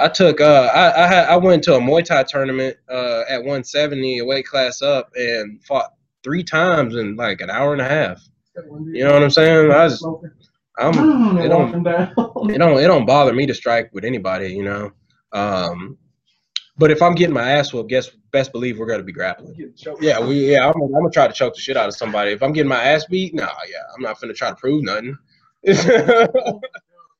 [0.00, 3.38] I took uh I I had I went to a Muay Thai tournament uh at
[3.40, 5.92] 170, a weight class up, and fought
[6.24, 8.22] three times in like an hour and a half.
[8.92, 9.70] You know what I'm saying?
[9.70, 10.02] I was
[10.78, 14.92] I'm it don't it don't it don't bother me to strike with anybody, you know.
[15.32, 15.98] Um,
[16.78, 19.72] but if I'm getting my ass whooped, guess best believe we're gonna be grappling.
[20.00, 22.30] Yeah, we yeah, I'm, I'm gonna try to choke the shit out of somebody.
[22.30, 25.18] If I'm getting my ass beat, nah, yeah, I'm not finna try to prove nothing.
[25.64, 26.26] yeah,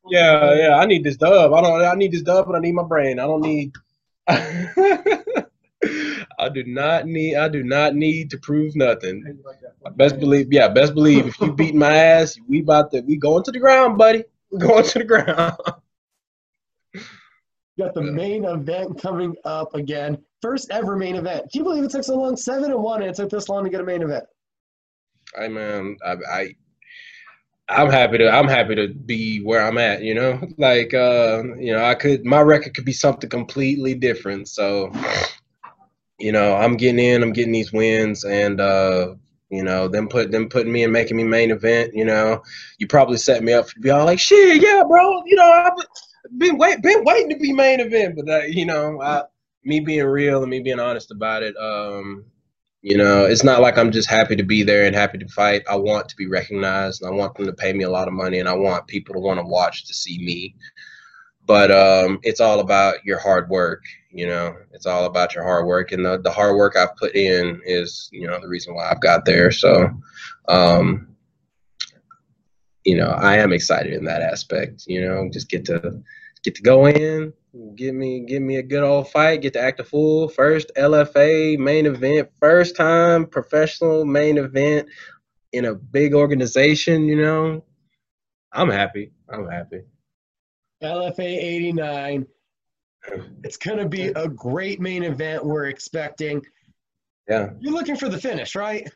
[0.08, 1.52] yeah, I need this dub.
[1.52, 3.18] I don't I need this dub, but I need my brain.
[3.18, 3.72] I don't need
[4.28, 5.44] I
[6.52, 9.40] do not need I do not need to prove nothing.
[9.96, 13.42] Best believe, yeah, best believe if you beat my ass, we about to we going
[13.44, 14.24] to the ground, buddy.
[14.50, 15.56] We going to the ground.
[17.78, 20.18] Got the main event coming up again.
[20.42, 21.52] First ever main event.
[21.52, 22.36] Can you believe it took so long?
[22.36, 24.24] Seven and one, and it took this long to get a main event.
[25.38, 26.54] I man, I, I
[27.68, 30.40] I'm happy to I'm happy to be where I'm at, you know?
[30.58, 34.48] Like uh, you know, I could my record could be something completely different.
[34.48, 34.90] So
[36.18, 39.14] you know, I'm getting in, I'm getting these wins and uh
[39.50, 42.42] you know, them put them putting me and making me main event, you know.
[42.78, 45.72] You probably set me up to be all like, shit, yeah, bro, you know, I've
[46.36, 49.24] been wait been waiting to be main event, but uh, you know, I,
[49.64, 52.24] me being real and me being honest about it, um,
[52.82, 55.62] you know, it's not like I'm just happy to be there and happy to fight.
[55.68, 58.14] I want to be recognized and I want them to pay me a lot of
[58.14, 60.54] money and I want people to want to watch to see me.
[61.44, 64.54] But um, it's all about your hard work, you know.
[64.72, 68.08] It's all about your hard work and the, the hard work I've put in is,
[68.12, 69.50] you know, the reason why I've got there.
[69.50, 69.90] So
[70.48, 71.08] um,
[72.84, 76.02] you know, I am excited in that aspect, you know, just get to
[76.42, 77.32] get to go in,
[77.74, 80.28] give me give me a good old fight, get to act a fool.
[80.28, 84.88] First LFA main event, first time professional main event
[85.52, 87.64] in a big organization, you know.
[88.52, 89.12] I'm happy.
[89.28, 89.82] I'm happy.
[90.82, 92.26] LFA 89.
[93.44, 96.42] It's going to be a great main event we're expecting.
[97.28, 97.50] Yeah.
[97.60, 98.90] You're looking for the finish, right?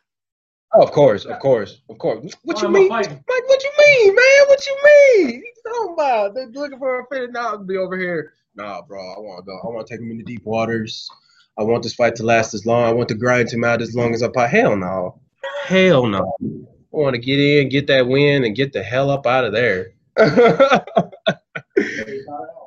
[0.74, 2.34] Oh, of course, of course, of course.
[2.44, 2.88] What you mean.
[2.88, 3.10] Mike?
[3.26, 4.46] What you mean, man?
[4.46, 5.42] What you mean?
[5.42, 6.34] You talking about?
[6.34, 7.30] They're looking for a finish.
[7.32, 8.32] Now I'll be over here.
[8.54, 9.00] Nah, bro.
[9.00, 9.58] I want to go.
[9.62, 11.10] I want to take him into deep waters.
[11.58, 12.84] I want this fight to last as long.
[12.84, 14.48] I want to grind him out as long as I pot.
[14.48, 15.20] Hell no.
[15.64, 16.34] Hell no.
[16.42, 19.52] I want to get in, get that win, and get the hell up out of
[19.52, 19.92] there.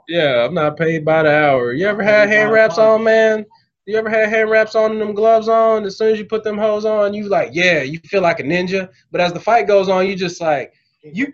[0.08, 1.74] yeah, I'm not paid by the hour.
[1.74, 3.46] You ever had hand wraps on, man?
[3.86, 5.86] You ever had hand wraps on and them gloves on?
[5.86, 8.44] As soon as you put them hose on, you like, yeah, you feel like a
[8.44, 8.90] ninja.
[9.12, 10.74] But as the fight goes on, you just like,
[11.04, 11.32] you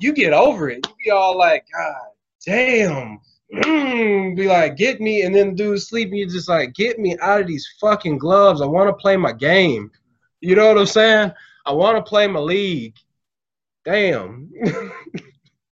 [0.00, 0.86] you get over it.
[0.86, 1.96] You be all like, God
[2.44, 3.20] damn.
[3.54, 6.18] Mm, be like, get me, and then dude sleeping.
[6.18, 8.60] You just like, get me out of these fucking gloves.
[8.60, 9.90] I want to play my game.
[10.40, 11.32] You know what I'm saying?
[11.64, 12.96] I want to play my league.
[13.84, 14.50] Damn.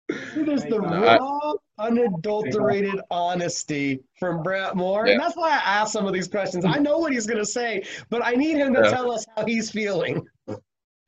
[0.08, 5.06] It is the No, I- raw, unadulterated honesty from Brant Moore.
[5.06, 6.64] And that's why I asked some of these questions.
[6.64, 8.90] I know what he's going to say, but I need him to Yeah.
[8.90, 10.26] tell us how he's feeling.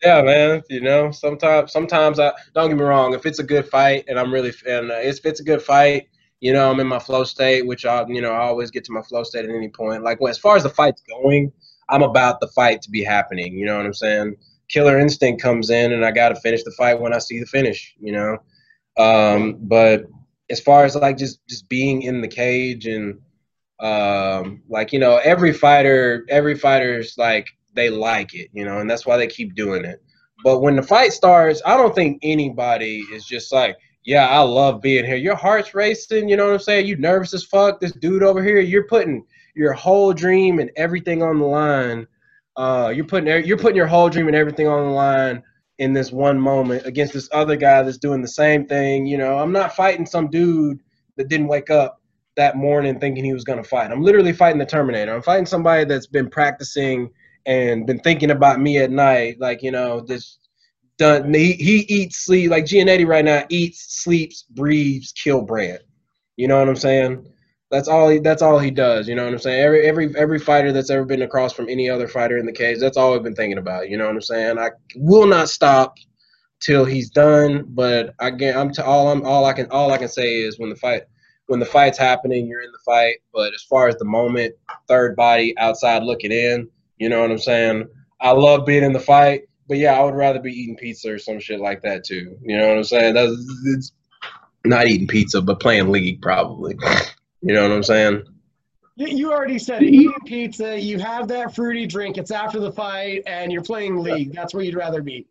[0.04, 0.62] Yeah, man.
[0.68, 3.14] You know, sometimes, sometimes I don't get me wrong.
[3.14, 6.08] If it's a good fight, and I'm really, and uh, if it's a good fight,
[6.40, 8.92] you know, I'm in my flow state, which I, you know, I always get to
[8.92, 10.04] my flow state at any point.
[10.04, 11.52] Like well, as far as the fight's going,
[11.88, 13.54] I'm about the fight to be happening.
[13.58, 14.36] You know what I'm saying?
[14.68, 17.46] Killer instinct comes in, and I got to finish the fight when I see the
[17.46, 17.96] finish.
[18.00, 18.38] You know,
[19.02, 20.04] um, but
[20.50, 23.20] as far as like just just being in the cage and
[23.80, 28.90] um, like you know, every fighter, every fighter's like they like it, you know, and
[28.90, 30.02] that's why they keep doing it.
[30.44, 34.80] But when the fight starts, I don't think anybody is just like, yeah, I love
[34.80, 35.16] being here.
[35.16, 36.86] Your heart's racing, you know what I'm saying?
[36.86, 37.80] You nervous as fuck.
[37.80, 39.24] This dude over here, you're putting
[39.54, 42.06] your whole dream and everything on the line.
[42.56, 45.42] Uh, you're putting you're putting your whole dream and everything on the line
[45.78, 49.06] in this one moment against this other guy that's doing the same thing.
[49.06, 50.80] You know, I'm not fighting some dude
[51.16, 52.00] that didn't wake up
[52.36, 53.90] that morning thinking he was going to fight.
[53.90, 55.14] I'm literally fighting the Terminator.
[55.14, 57.10] I'm fighting somebody that's been practicing
[57.46, 59.40] and been thinking about me at night.
[59.40, 60.38] Like, you know, this
[60.98, 61.32] done.
[61.32, 65.80] He, he eats, sleep like Giannetti right now eats, sleeps, breathes, kill Brand.
[66.36, 67.26] You know what I'm saying?
[67.70, 68.08] That's all.
[68.08, 69.08] He, that's all he does.
[69.08, 69.60] You know what I'm saying?
[69.60, 72.80] Every every every fighter that's ever been across from any other fighter in the cage.
[72.80, 73.90] That's all I've been thinking about.
[73.90, 74.58] You know what I'm saying?
[74.58, 75.96] I will not stop
[76.60, 77.66] till he's done.
[77.68, 79.10] But again, I'm to all.
[79.10, 79.66] I'm all I can.
[79.70, 81.02] All I can say is when the fight
[81.46, 83.16] when the fight's happening, you're in the fight.
[83.34, 84.54] But as far as the moment,
[84.86, 86.68] third body outside looking in.
[86.98, 87.86] You know what I'm saying?
[88.20, 89.42] I love being in the fight.
[89.68, 92.38] But yeah, I would rather be eating pizza or some shit like that too.
[92.42, 93.14] You know what I'm saying?
[93.14, 93.32] That's
[93.66, 93.92] it's
[94.64, 96.78] not eating pizza, but playing league probably.
[97.42, 98.22] You know what I'm saying?
[98.96, 99.92] You, you already said it.
[99.92, 104.32] Eating pizza, you have that fruity drink, it's after the fight, and you're playing league.
[104.34, 105.26] That's where you'd rather be.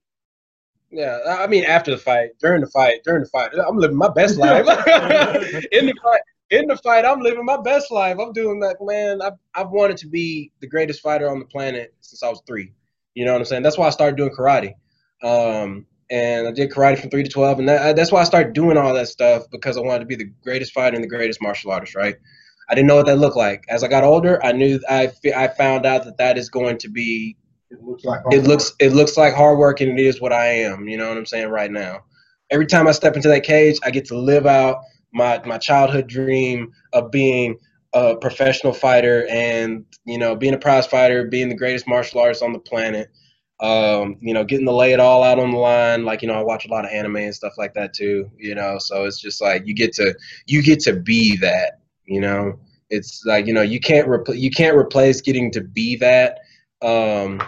[0.89, 4.07] Yeah, I mean after the fight, during the fight, during the fight, I'm living my
[4.07, 4.65] best life.
[5.71, 8.17] in the fight, in the fight, I'm living my best life.
[8.19, 9.21] I'm doing that, man.
[9.21, 12.71] I've I've wanted to be the greatest fighter on the planet since I was three.
[13.15, 13.63] You know what I'm saying?
[13.63, 14.75] That's why I started doing karate.
[15.23, 18.25] Um, and I did karate from three to twelve, and that, uh, that's why I
[18.25, 21.09] started doing all that stuff because I wanted to be the greatest fighter and the
[21.09, 21.95] greatest martial artist.
[21.95, 22.15] Right?
[22.69, 23.63] I didn't know what that looked like.
[23.69, 26.89] As I got older, I knew I I found out that that is going to
[26.89, 27.35] be
[27.69, 28.21] It looks like.
[28.31, 30.87] it looks it looks like hard work and it is what I am.
[30.87, 32.03] You know what I'm saying right now.
[32.49, 34.81] Every time I step into that cage, I get to live out
[35.13, 37.57] my my childhood dream of being
[37.93, 42.43] a professional fighter and you know being a prize fighter, being the greatest martial artist
[42.43, 43.09] on the planet.
[43.59, 46.05] Um, you know, getting to lay it all out on the line.
[46.05, 48.29] Like you know, I watch a lot of anime and stuff like that too.
[48.37, 51.79] You know, so it's just like you get to you get to be that.
[52.05, 55.95] You know, it's like you know you can't repl- you can't replace getting to be
[55.97, 56.39] that.
[56.81, 57.41] Um,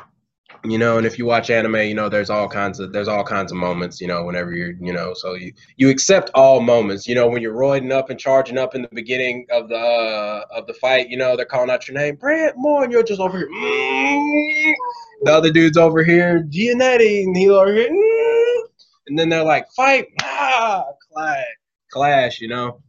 [0.64, 3.24] you know and if you watch anime you know there's all kinds of there's all
[3.24, 7.08] kinds of moments you know whenever you're you know so you you accept all moments
[7.08, 10.44] you know when you're roiding up and charging up in the beginning of the uh,
[10.52, 13.22] of the fight you know they're calling out your name Brant Moore and you're just
[13.22, 14.74] over here mm.
[15.24, 18.62] the other dude's over here Giannetti and he over here mm.
[19.08, 21.46] and then they're like fight ah clash
[21.92, 22.82] clash you know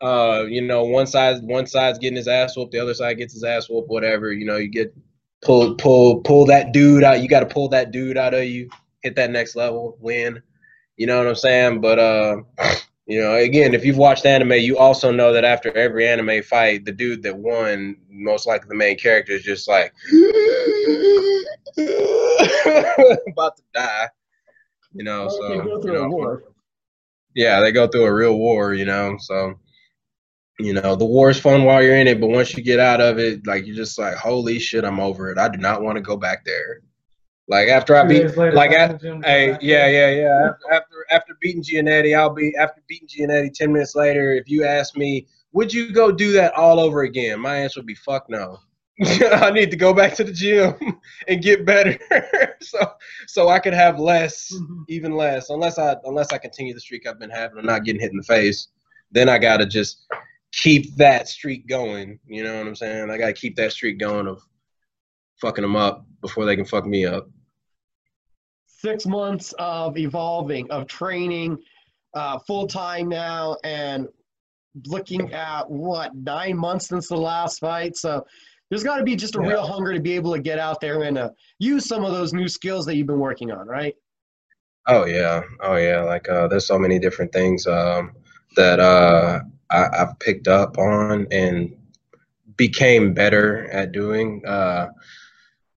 [0.00, 3.34] uh you know one side one side's getting his ass whooped the other side gets
[3.34, 4.94] his ass whooped whatever you know you get
[5.42, 7.20] pull pull pull that dude out.
[7.20, 8.68] You got to pull that dude out of you,
[9.02, 10.42] hit that next level, win.
[10.96, 11.80] You know what I'm saying?
[11.80, 12.36] But uh,
[13.06, 16.84] you know, again, if you've watched anime, you also know that after every anime fight,
[16.84, 19.92] the dude that won, most likely the main character, is just like
[23.28, 24.08] about to die.
[24.92, 26.40] You know, so you know,
[27.34, 29.16] yeah, they go through a real war, you know.
[29.20, 29.54] So,
[30.58, 33.00] you know, the war is fun while you're in it, but once you get out
[33.00, 35.38] of it, like you're just like, holy shit, I'm over it.
[35.38, 36.80] I do not want to go back there.
[37.46, 40.50] Like after I beat, later, like at, in the gym, hey, yeah, yeah, yeah.
[40.70, 44.34] After after, beating Giannetti, I'll be after beating Giannetti ten minutes later.
[44.34, 47.40] If you ask me, would you go do that all over again?
[47.40, 48.58] My answer would be fuck no.
[49.02, 50.74] I need to go back to the gym
[51.28, 51.96] and get better,
[52.60, 52.78] so
[53.26, 54.82] so I could have less, mm-hmm.
[54.88, 58.00] even less, unless I unless I continue the streak I've been having of not getting
[58.00, 58.68] hit in the face.
[59.10, 60.04] Then I gotta just
[60.62, 62.18] keep that streak going.
[62.26, 63.10] You know what I'm saying?
[63.10, 64.42] I gotta keep that streak going of
[65.40, 67.28] fucking them up before they can fuck me up.
[68.66, 71.58] Six months of evolving, of training,
[72.14, 74.08] uh, full time now, and
[74.86, 77.96] looking at what nine months since the last fight.
[77.96, 78.24] So
[78.70, 79.48] there's got to be just a Yeah.
[79.48, 82.32] real hunger to be able to get out there and uh, use some of those
[82.32, 83.94] new skills that you've been working on, right?
[84.86, 86.02] Oh yeah, oh yeah.
[86.02, 88.12] Like uh, there's so many different things um,
[88.56, 89.40] that uh,
[89.70, 91.76] I, I've picked up on and
[92.56, 94.42] became better at doing.
[94.46, 94.88] Uh,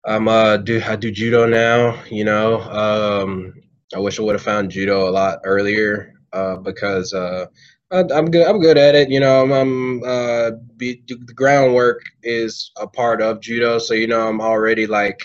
[0.06, 2.02] I'm uh, do I do judo now?
[2.10, 3.54] You know, um,
[3.94, 7.46] I wish I would have found judo a lot earlier uh, because uh,
[7.90, 8.46] I, I'm good.
[8.46, 9.10] I'm good at it.
[9.10, 14.06] You know, I'm, I'm uh, be, the groundwork is a part of judo, so you
[14.06, 15.20] know I'm already like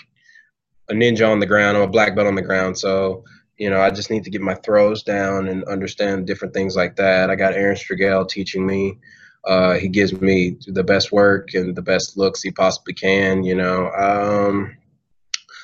[0.90, 1.76] a ninja on the ground.
[1.76, 3.24] I'm a black belt on the ground, so
[3.58, 6.96] you know, I just need to get my throws down and understand different things like
[6.96, 7.30] that.
[7.30, 8.98] I got Aaron Strigel teaching me.
[9.44, 13.44] Uh, he gives me the best work and the best looks he possibly can.
[13.44, 13.90] You know.
[13.92, 14.76] Um,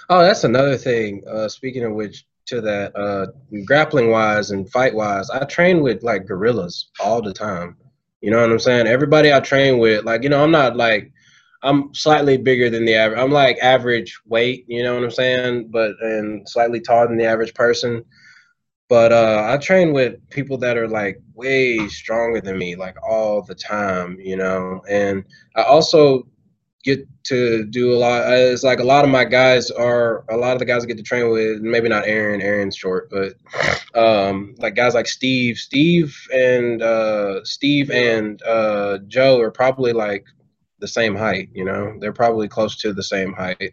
[0.08, 1.22] oh, that's another thing.
[1.28, 3.26] Uh, speaking of which, to that, uh,
[3.64, 7.76] grappling wise and fight wise, I train with like gorillas all the time.
[8.20, 8.86] You know what I'm saying?
[8.86, 11.10] Everybody I train with, like, you know, I'm not like
[11.62, 13.20] I'm slightly bigger than the average.
[13.20, 15.68] I'm like average weight, you know what I'm saying?
[15.70, 18.04] But and slightly taller than the average person.
[18.88, 23.42] But uh, I train with people that are like way stronger than me, like all
[23.42, 24.82] the time, you know.
[24.88, 26.26] And I also
[26.82, 28.22] get to do a lot.
[28.22, 30.86] uh, It's like a lot of my guys are a lot of the guys I
[30.86, 31.60] get to train with.
[31.60, 32.40] Maybe not Aaron.
[32.40, 33.34] Aaron's short, but
[33.94, 40.24] um, like guys like Steve, Steve and uh, Steve and uh, Joe are probably like
[40.80, 41.48] the same height.
[41.52, 43.72] You know, they're probably close to the same height.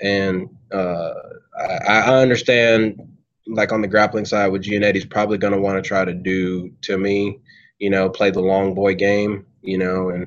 [0.00, 1.14] And uh,
[1.58, 3.00] I, I understand,
[3.46, 6.70] like on the grappling side, what Giannetti's probably going to want to try to do
[6.82, 7.40] to me.
[7.78, 9.46] You know, play the long boy game.
[9.62, 10.26] You know, and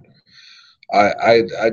[0.93, 1.72] I, I, I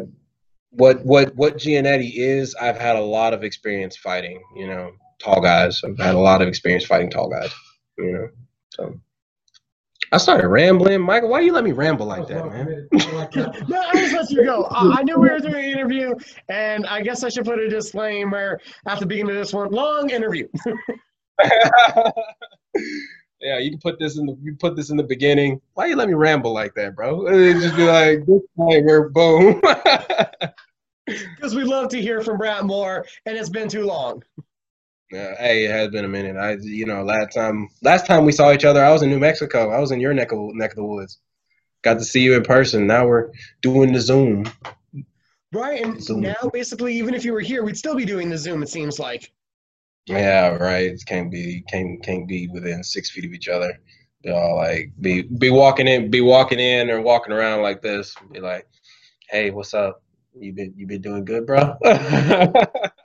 [0.70, 4.42] what what what Giannetti is, I've had a lot of experience fighting.
[4.56, 5.82] You know, tall guys.
[5.84, 7.52] I've had a lot of experience fighting tall guys.
[7.98, 8.28] You know,
[8.70, 9.00] so
[10.10, 11.02] I started rambling.
[11.02, 12.88] Michael, why you let me ramble like that, man?
[13.68, 14.64] No, I just let you go.
[14.64, 16.14] I, I knew we were doing an interview,
[16.48, 19.70] and I guess I should put a disclaimer at the beginning of this one.
[19.70, 20.48] Long interview.
[23.40, 25.60] yeah, you can put this in the you put this in the beginning.
[25.74, 27.28] Why you let me ramble like that, bro?
[27.32, 29.60] It'd just be like disclaimer, boom.
[31.06, 34.22] Because we love to hear from Brant Moore, and it's been too long.
[35.10, 36.36] Yeah, hey, it has been a minute.
[36.36, 39.18] I, you know, last time, last time we saw each other, I was in New
[39.18, 39.70] Mexico.
[39.70, 41.18] I was in your neck of neck of the woods.
[41.82, 42.86] Got to see you in person.
[42.86, 43.30] Now we're
[43.62, 44.44] doing the Zoom.
[45.52, 46.20] Right, and Zoom.
[46.20, 48.62] now basically, even if you were here, we'd still be doing the Zoom.
[48.62, 49.32] It seems like.
[50.04, 50.98] Yeah, right.
[51.06, 53.78] Can't be can't can't be within six feet of each other.
[54.22, 58.14] Be all like be be walking in, be walking in or walking around like this.
[58.30, 58.68] Be like,
[59.30, 60.02] hey, what's up?
[60.38, 61.76] You been you been doing good, bro?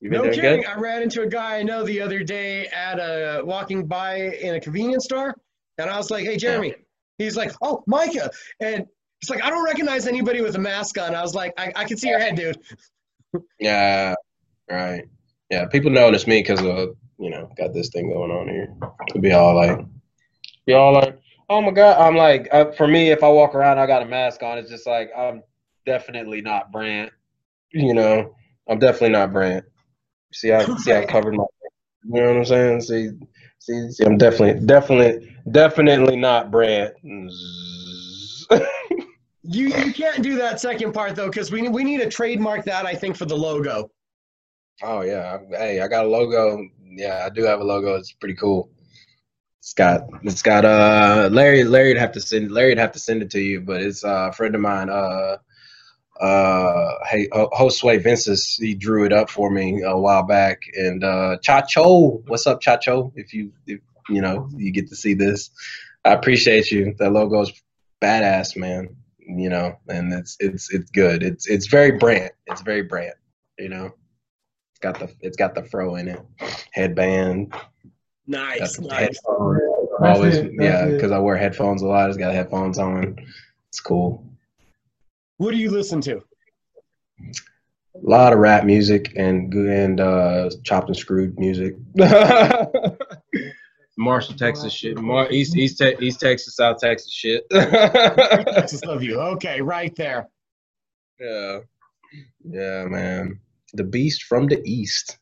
[0.00, 0.60] you been No doing kidding.
[0.62, 0.70] good?
[0.70, 4.54] I ran into a guy I know the other day at a walking by in
[4.54, 5.34] a convenience store,
[5.78, 6.74] and I was like, "Hey, Jeremy."
[7.18, 8.30] He's like, "Oh, Micah,"
[8.60, 8.86] and
[9.20, 11.84] he's like, "I don't recognize anybody with a mask on." I was like, "I, I
[11.84, 12.58] can see your head, dude."
[13.58, 14.14] Yeah,
[14.70, 15.04] right.
[15.50, 18.74] Yeah, people notice me because of you know got this thing going on here.
[19.10, 19.78] Could be all like,
[20.66, 21.18] be all like,
[21.50, 22.00] oh my god.
[22.00, 24.58] I'm like, uh, for me, if I walk around, I got a mask on.
[24.58, 25.42] It's just like I'm
[25.84, 27.12] definitely not Brant.
[27.72, 28.34] You know,
[28.68, 29.64] I'm definitely not Brant.
[30.32, 31.44] See, I see, I covered my.
[32.04, 32.80] You know what I'm saying?
[32.82, 33.10] See,
[33.58, 36.94] see, see I'm definitely, definitely, definitely not Brant.
[39.42, 42.86] You you can't do that second part though, because we we need to trademark that.
[42.86, 43.90] I think for the logo.
[44.82, 46.68] Oh yeah, hey, I got a logo.
[46.84, 47.96] Yeah, I do have a logo.
[47.96, 48.70] It's pretty cool.
[49.58, 53.30] It's got it's got uh Larry Larry'd have to send Larry'd have to send it
[53.30, 55.38] to you, but it's uh, a friend of mine uh
[56.20, 60.62] uh hey Ho- Josue Vences he drew it up for me a while back.
[60.74, 63.12] And uh Chacho what's up Chacho?
[63.14, 65.50] If you if you know you get to see this.
[66.04, 66.94] I appreciate you.
[66.98, 67.52] That logo's
[68.02, 71.22] badass man you know and it's it's it's good.
[71.22, 72.32] It's it's very brand.
[72.46, 73.14] It's very brand
[73.58, 73.86] you know.
[74.72, 76.20] It's got the it's got the fro in it.
[76.72, 77.54] Headband.
[78.26, 79.00] Nice, nice.
[79.00, 79.60] headphones.
[80.02, 82.10] Always it, yeah because I wear headphones a lot.
[82.10, 83.16] It's got headphones on.
[83.68, 84.29] It's cool
[85.40, 86.22] What do you listen to?
[87.94, 91.76] A lot of rap music and and uh, chopped and screwed music.
[93.96, 94.98] Marshall, Texas shit.
[94.98, 97.48] Mar- East East Te- East Texas, South Texas shit.
[97.50, 99.18] Texas love you.
[99.18, 100.28] Okay, right there.
[101.18, 101.60] yeah,
[102.44, 103.40] yeah, man.
[103.72, 105.16] The beast from the east.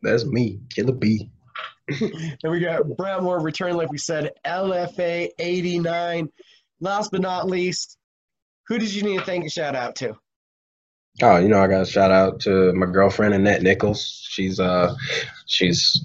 [0.00, 1.28] That's me, Killer B.
[1.98, 6.28] Then we got Brant Moore return, like we said, LFA 89.
[6.80, 7.98] Last but not least,
[8.68, 10.16] who did you need to thank and shout out to?
[11.22, 14.26] Oh, you know, I got a shout out to my girlfriend Annette Nichols.
[14.28, 14.94] She's uh,
[15.46, 16.04] she's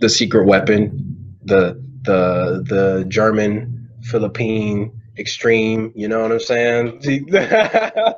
[0.00, 5.92] the secret weapon, the the the German Philippine extreme.
[5.94, 7.02] You know what I'm saying?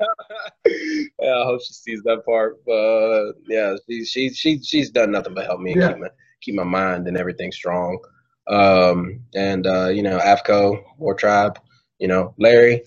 [1.20, 2.64] Yeah, I hope she sees that part.
[2.64, 5.88] But yeah, she she she she's done nothing but help me Yeah.
[5.88, 6.08] keep my
[6.40, 7.98] keep my mind and everything strong.
[8.46, 11.58] Um, and uh, you know, AFCO War Tribe.
[11.98, 12.82] You know, Larry,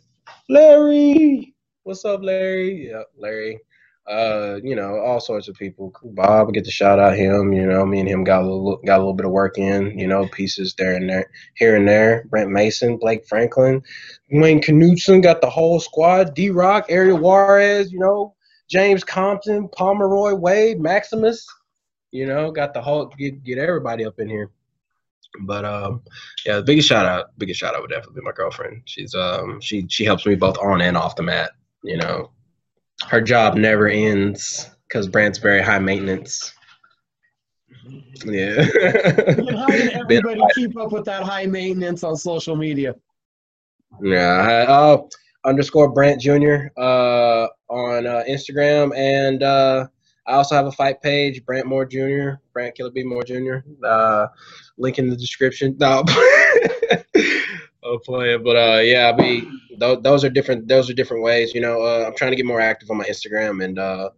[0.49, 1.53] Larry.
[1.83, 2.89] What's up, Larry?
[2.89, 3.59] Yeah, Larry.
[4.09, 5.93] Uh, you know, all sorts of people.
[6.01, 7.51] Bob, get to shout out him.
[7.51, 9.99] You know, me and him got a little got a little bit of work in.
[9.99, 12.25] You know, pieces there and there, here and there.
[12.29, 13.81] Brent Mason, Blake Franklin,
[14.31, 16.33] Wayne Knutson got the whole squad.
[16.33, 17.91] D Rock, Ariel Juarez.
[17.91, 18.33] You know,
[18.69, 21.45] James Compton, Pomeroy Wade, Maximus.
[22.11, 24.51] You know, got the whole get get everybody up in here.
[25.41, 26.01] But um,
[26.45, 28.82] yeah, the biggest shout out, biggest shout out would definitely be my girlfriend.
[28.86, 31.51] She's um, she she helps me both on and off the mat.
[31.84, 32.32] You know,
[33.07, 36.53] her job never ends because Brant's very high maintenance.
[38.26, 38.63] Yeah.
[38.63, 42.95] How can everybody keep up with that high maintenance on social media?
[44.01, 44.65] yeah.
[44.68, 44.97] I- Uh,
[45.45, 46.68] underscore Brant Jr.
[46.76, 49.88] Uh, on uh, Instagram, and uh,
[50.28, 52.41] I also have a fight page, Brant Moore Jr.
[52.53, 53.57] Brant Killer B Moore Jr.
[53.84, 54.28] Uh,
[54.78, 55.75] link in the description.
[55.80, 56.03] No.
[57.84, 60.67] I'll play it, but uh, yeah, I mean, th- those are different.
[60.67, 61.53] Those are different ways.
[61.53, 64.09] You know, uh, I'm trying to get more active on my Instagram and uh,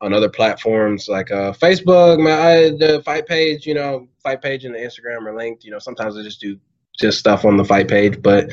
[0.00, 2.22] on other platforms like uh, Facebook.
[2.22, 5.64] My I, the fight page, you know, fight page and the Instagram are linked.
[5.64, 6.58] You know, sometimes I just do
[6.98, 8.50] just stuff on the fight page, but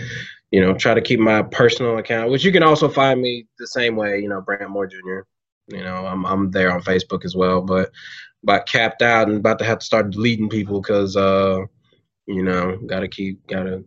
[0.51, 3.67] you know, try to keep my personal account, which you can also find me the
[3.67, 4.19] same way.
[4.19, 5.21] You know, Brant Moore Jr.
[5.67, 7.91] You know, I'm I'm there on Facebook as well, but
[8.43, 11.59] about capped out and about to have to start deleting people because uh,
[12.27, 13.83] you know, gotta keep gotta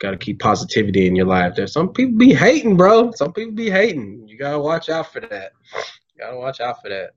[0.00, 1.54] gotta keep positivity in your life.
[1.54, 3.12] There's some people be hating, bro.
[3.12, 4.26] Some people be hating.
[4.28, 5.52] You gotta watch out for that.
[5.74, 7.10] You gotta watch out for that.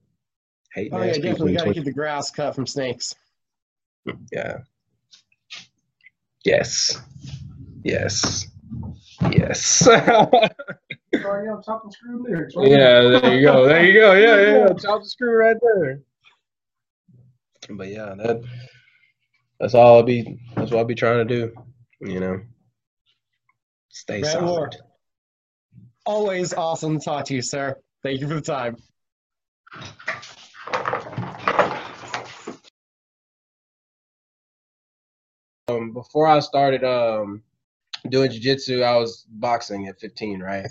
[0.74, 3.14] Hating Oh yeah, definitely got to 20 keep the grass cut from snakes.
[4.32, 4.58] yeah.
[6.44, 7.00] Yes.
[7.84, 8.46] Yes.
[9.32, 9.88] Yes.
[11.22, 12.54] Sorry, I'm chopping screw lyrics.
[12.56, 12.70] right?
[12.70, 13.66] Yeah, there you go.
[13.66, 14.12] There you go.
[14.14, 14.72] Yeah, yeah, yeah.
[14.74, 16.00] Chop the screw right there.
[17.70, 18.42] But yeah, that
[19.60, 21.52] that's all I'll be that's what I'll be trying to do.
[22.00, 22.40] You know.
[23.90, 24.46] Stay Brad solid.
[24.46, 24.70] Moore.
[26.06, 27.76] Always awesome to talk to you, sir.
[28.02, 28.76] Thank you for the time.
[35.68, 37.42] Um before I started um
[38.10, 40.66] doing jiu-jitsu, I was boxing at 15, right?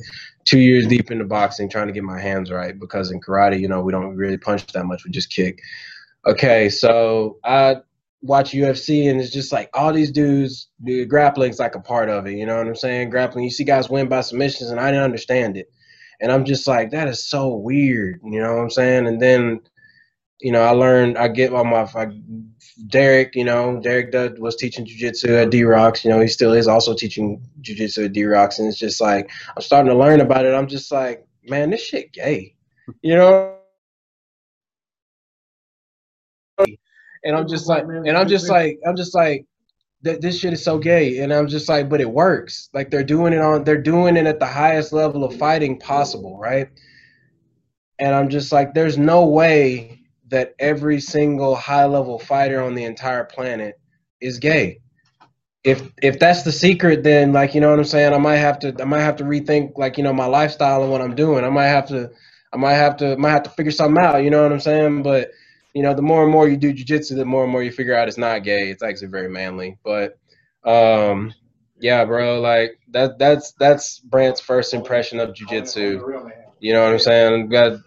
[0.45, 3.67] 2 years deep into boxing trying to get my hands right because in karate, you
[3.67, 5.59] know, we don't really punch that much, we just kick.
[6.25, 7.77] Okay, so I
[8.21, 12.25] watch UFC and it's just like all these dudes, the grappling's like a part of
[12.27, 12.33] it.
[12.33, 13.09] You know what I'm saying?
[13.09, 15.71] Grappling, you see guys win by submissions, and I didn't understand it,
[16.19, 18.19] and I'm just like, that is so weird.
[18.23, 19.07] You know what I'm saying?
[19.07, 19.61] And then,
[20.39, 21.17] you know, I learned.
[21.17, 22.07] I get on my I,
[22.87, 23.35] Derek.
[23.35, 26.05] You know, Derek Dud was teaching jujitsu at D Rocks.
[26.05, 29.29] You know, he still is also teaching jujitsu at D Rocks, and it's just like
[29.55, 30.53] I'm starting to learn about it.
[30.53, 32.55] I'm just like, man, this shit gay.
[33.01, 33.53] You know.
[37.23, 39.45] and I'm just like, and I'm just like, I'm just like,
[40.03, 42.69] that this shit is so gay, and I'm just like, but it works.
[42.73, 46.37] Like they're doing it on, they're doing it at the highest level of fighting possible,
[46.37, 46.69] right?
[47.97, 49.97] And I'm just like, there's no way
[50.29, 53.79] that every single high level fighter on the entire planet
[54.21, 54.79] is gay.
[55.63, 58.59] If if that's the secret, then like you know what I'm saying, I might have
[58.59, 61.43] to I might have to rethink like you know my lifestyle and what I'm doing.
[61.43, 62.11] I might have to
[62.53, 64.23] I might have to might have to figure something out.
[64.23, 65.03] You know what I'm saying?
[65.03, 65.31] But
[65.73, 67.95] you know, the more and more you do jujitsu, the more and more you figure
[67.95, 68.69] out it's not gay.
[68.69, 69.77] It's actually very manly.
[69.83, 70.17] But
[70.63, 71.33] um,
[71.79, 76.31] yeah, bro, like that that's that's Brant's first impression of jujitsu.
[76.59, 77.49] You know what I'm saying?
[77.49, 77.79] Got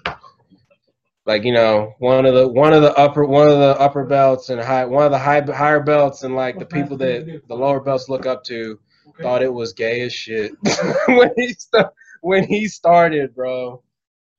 [1.30, 4.48] like you know one of the one of the upper one of the upper belts
[4.48, 7.78] and high one of the high higher belts and like the people that the lower
[7.78, 8.78] belts look up to
[9.22, 10.52] thought it was gay as shit
[11.08, 11.86] when he st-
[12.20, 13.82] when he started, bro.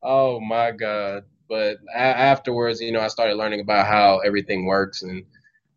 [0.03, 1.23] Oh my god!
[1.47, 5.23] But a- afterwards, you know, I started learning about how everything works and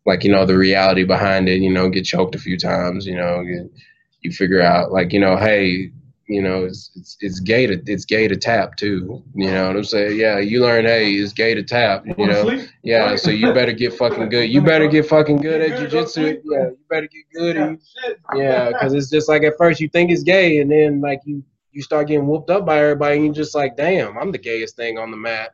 [0.05, 1.61] like you know the reality behind it.
[1.61, 3.05] You know, get choked a few times.
[3.05, 3.71] You know, you,
[4.21, 5.91] you figure out like you know, hey,
[6.27, 9.23] you know, it's it's it's gay to it's gay to tap too.
[9.35, 10.19] You know what I'm saying?
[10.19, 12.05] Yeah, you learn, hey, it's gay to tap.
[12.17, 13.15] You know, yeah.
[13.15, 14.49] So you better get fucking good.
[14.49, 16.41] You better get fucking good at jujitsu.
[16.43, 17.57] Yeah, you better get good.
[17.57, 17.79] And,
[18.35, 21.43] yeah, because it's just like at first you think it's gay, and then like you
[21.71, 24.75] you start getting whooped up by everybody, and you're just like, damn, I'm the gayest
[24.75, 25.51] thing on the mat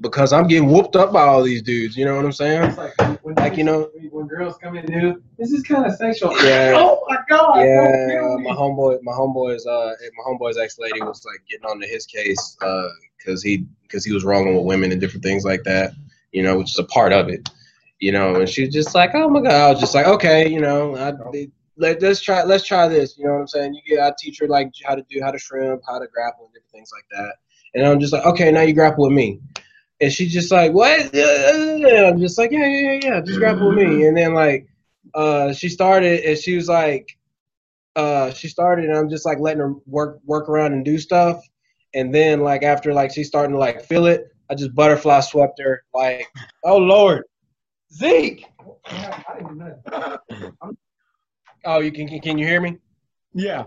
[0.00, 1.96] because I'm getting whooped up by all these dudes.
[1.96, 2.76] You know what I'm saying?
[2.76, 6.32] Like when, Like, you know- when girls come in new, this is kind of sexual.
[6.44, 6.74] Yeah.
[6.88, 7.60] Oh my god.
[7.60, 12.06] Yeah, my homeboy, my homeboy's, uh, my homeboy's ex lady was like getting onto his
[12.06, 15.92] case, uh, because he, because he was wrong with women and different things like that,
[16.32, 17.48] you know, which is a part of it,
[17.98, 18.36] you know.
[18.36, 20.96] And she was just like, oh my god, I was just like, okay, you know,
[20.96, 21.12] I,
[21.76, 23.74] let let's try, let's try this, you know what I'm saying?
[23.74, 26.44] You get, I teach her like how to do, how to shrimp, how to grapple,
[26.46, 27.34] and different things like that.
[27.74, 29.40] And I'm just like, okay, now you grapple with me.
[30.00, 31.12] And she's just like, what?
[31.14, 34.06] And I'm just like, yeah, yeah, yeah, yeah, just grapple with me.
[34.06, 34.68] And then like,
[35.14, 37.08] uh, she started, and she was like
[37.96, 41.42] uh she started and I'm just like letting her work work around and do stuff.
[41.94, 45.60] And then like after like she's starting to like feel it, I just butterfly swept
[45.60, 46.26] her like,
[46.64, 47.24] oh Lord.
[47.92, 48.46] Zeke.
[48.92, 50.18] Yeah, I didn't know.
[51.64, 52.76] Oh you can can, can you hear me?
[53.34, 53.64] Yeah.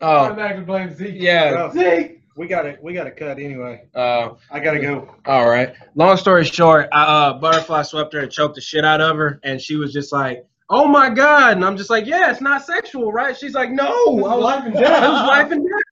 [0.00, 1.14] I'm Oh back to blame Zeke.
[1.14, 1.70] yeah.
[1.70, 2.21] Zeke.
[2.36, 2.78] We got it.
[2.82, 3.86] we got to cut anyway.
[3.94, 5.14] Uh I got to go.
[5.26, 5.74] all right.
[5.94, 9.40] Long story short, I uh butterfly swept her and choked the shit out of her
[9.42, 11.52] and she was just like, Oh my god.
[11.56, 13.36] And I'm just like, Yeah, it's not sexual, right?
[13.36, 15.02] She's like, No, This I was life and It death.
[15.10, 15.82] was life and death.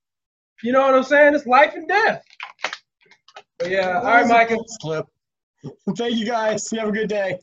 [0.63, 1.35] You know what I'm saying?
[1.35, 2.23] It's life and death.
[3.59, 4.57] But yeah, all right, Micah.
[4.81, 5.07] Slip.
[5.97, 6.67] Thank you guys.
[6.73, 7.39] You have a good day.